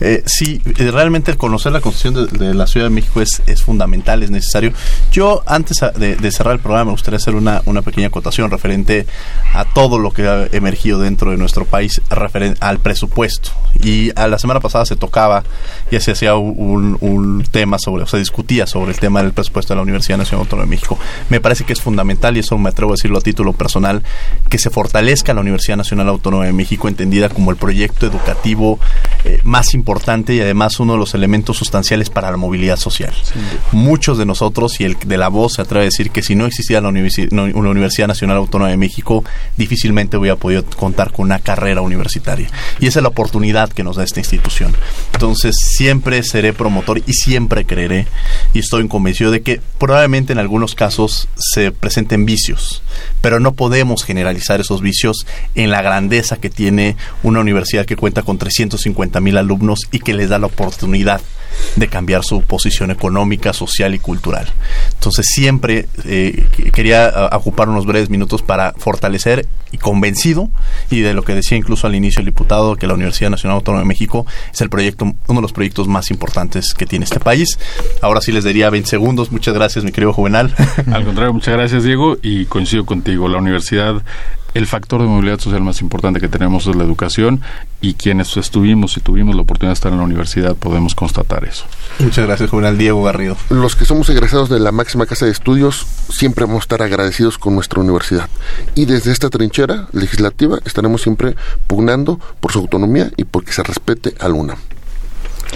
[0.05, 4.21] eh, sí, eh, realmente conocer la Constitución de, la Ciudad de México es, es fundamental,
[4.21, 4.73] es necesario.
[5.13, 9.07] Yo, antes de, cerrar el programa, me gustaría hacer una, una pequeña acotación referente
[9.53, 13.51] a todo lo que ha emergido dentro de nuestro país referente al presupuesto.
[13.81, 15.43] Y a la semana pasada se tocaba,
[15.89, 19.73] y se hacía un, un tema sobre, o se discutía sobre el tema del presupuesto
[19.73, 20.99] de la Universidad Nacional Autónoma de México.
[21.29, 24.03] Me parece que es fundamental, y eso me atrevo a decirlo a título personal,
[24.49, 28.79] que se fortalezca la Universidad Nacional Autónoma de México, entendida como el proyecto educativo
[29.23, 33.13] eh, más importante importante y además uno de los elementos sustanciales para la movilidad social.
[33.71, 36.47] Muchos de nosotros, y el de la voz se atreve a decir que si no
[36.47, 39.23] existía la una Universidad Nacional Autónoma de México,
[39.55, 42.49] difícilmente hubiera podido contar con una carrera universitaria.
[42.79, 44.75] Y esa es la oportunidad que nos da esta institución.
[45.13, 48.07] Entonces, siempre seré promotor y siempre creeré,
[48.53, 52.81] y estoy convencido de que probablemente en algunos casos se presenten vicios,
[53.21, 58.23] pero no podemos generalizar esos vicios en la grandeza que tiene una universidad que cuenta
[58.23, 61.21] con 350 mil alumnos y que les da la oportunidad
[61.75, 64.47] de cambiar su posición económica, social y cultural.
[64.93, 70.49] Entonces siempre eh, quería ocupar unos breves minutos para fortalecer y convencido,
[70.91, 73.81] y de lo que decía incluso al inicio el diputado, que la Universidad Nacional Autónoma
[73.81, 77.57] de México es el proyecto, uno de los proyectos más importantes que tiene este país.
[78.01, 79.31] Ahora sí les daría 20 segundos.
[79.31, 80.53] Muchas gracias, mi querido Juvenal.
[80.91, 83.27] Al contrario, muchas gracias, Diego, y coincido contigo.
[83.27, 84.03] La universidad
[84.53, 87.41] el factor de movilidad social más importante que tenemos es la educación
[87.81, 91.65] y quienes estuvimos y tuvimos la oportunidad de estar en la universidad podemos constatar eso.
[91.99, 93.35] Muchas gracias, Juvenal Diego Garrido.
[93.49, 97.37] Los que somos egresados de la máxima casa de estudios siempre vamos a estar agradecidos
[97.37, 98.29] con nuestra universidad
[98.75, 101.35] y desde esta trinchera legislativa estaremos siempre
[101.67, 104.35] pugnando por su autonomía y porque se respete a la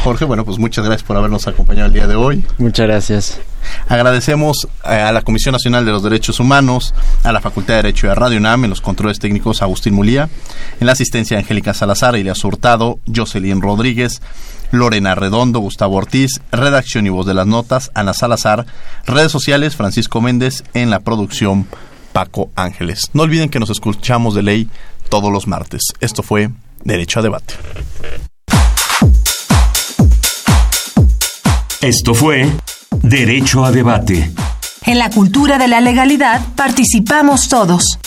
[0.04, 2.44] Jorge, bueno, pues muchas gracias por habernos acompañado el día de hoy.
[2.58, 3.40] Muchas gracias.
[3.88, 6.94] Agradecemos eh, a la Comisión Nacional de los Derechos Humanos,
[7.24, 10.30] a la Facultad de Derecho de Radio UNAM, en los controles técnicos Agustín Mulía,
[10.80, 14.22] en la asistencia Angélica Salazar, Elias Hurtado, Jocelyn Rodríguez,
[14.72, 18.66] Lorena Redondo, Gustavo Ortiz, redacción y voz de las notas, Ana Salazar,
[19.06, 21.68] redes sociales, Francisco Méndez, en la producción
[22.14, 23.10] Paco Ángeles.
[23.14, 24.70] No olviden que nos escuchamos de ley
[25.10, 25.82] todos los martes.
[26.00, 26.50] Esto fue
[26.84, 27.54] Derecho a Debate.
[31.82, 32.50] Esto fue
[33.04, 34.32] Derecho a Debate.
[34.88, 38.00] En la cultura de la legalidad participamos todos.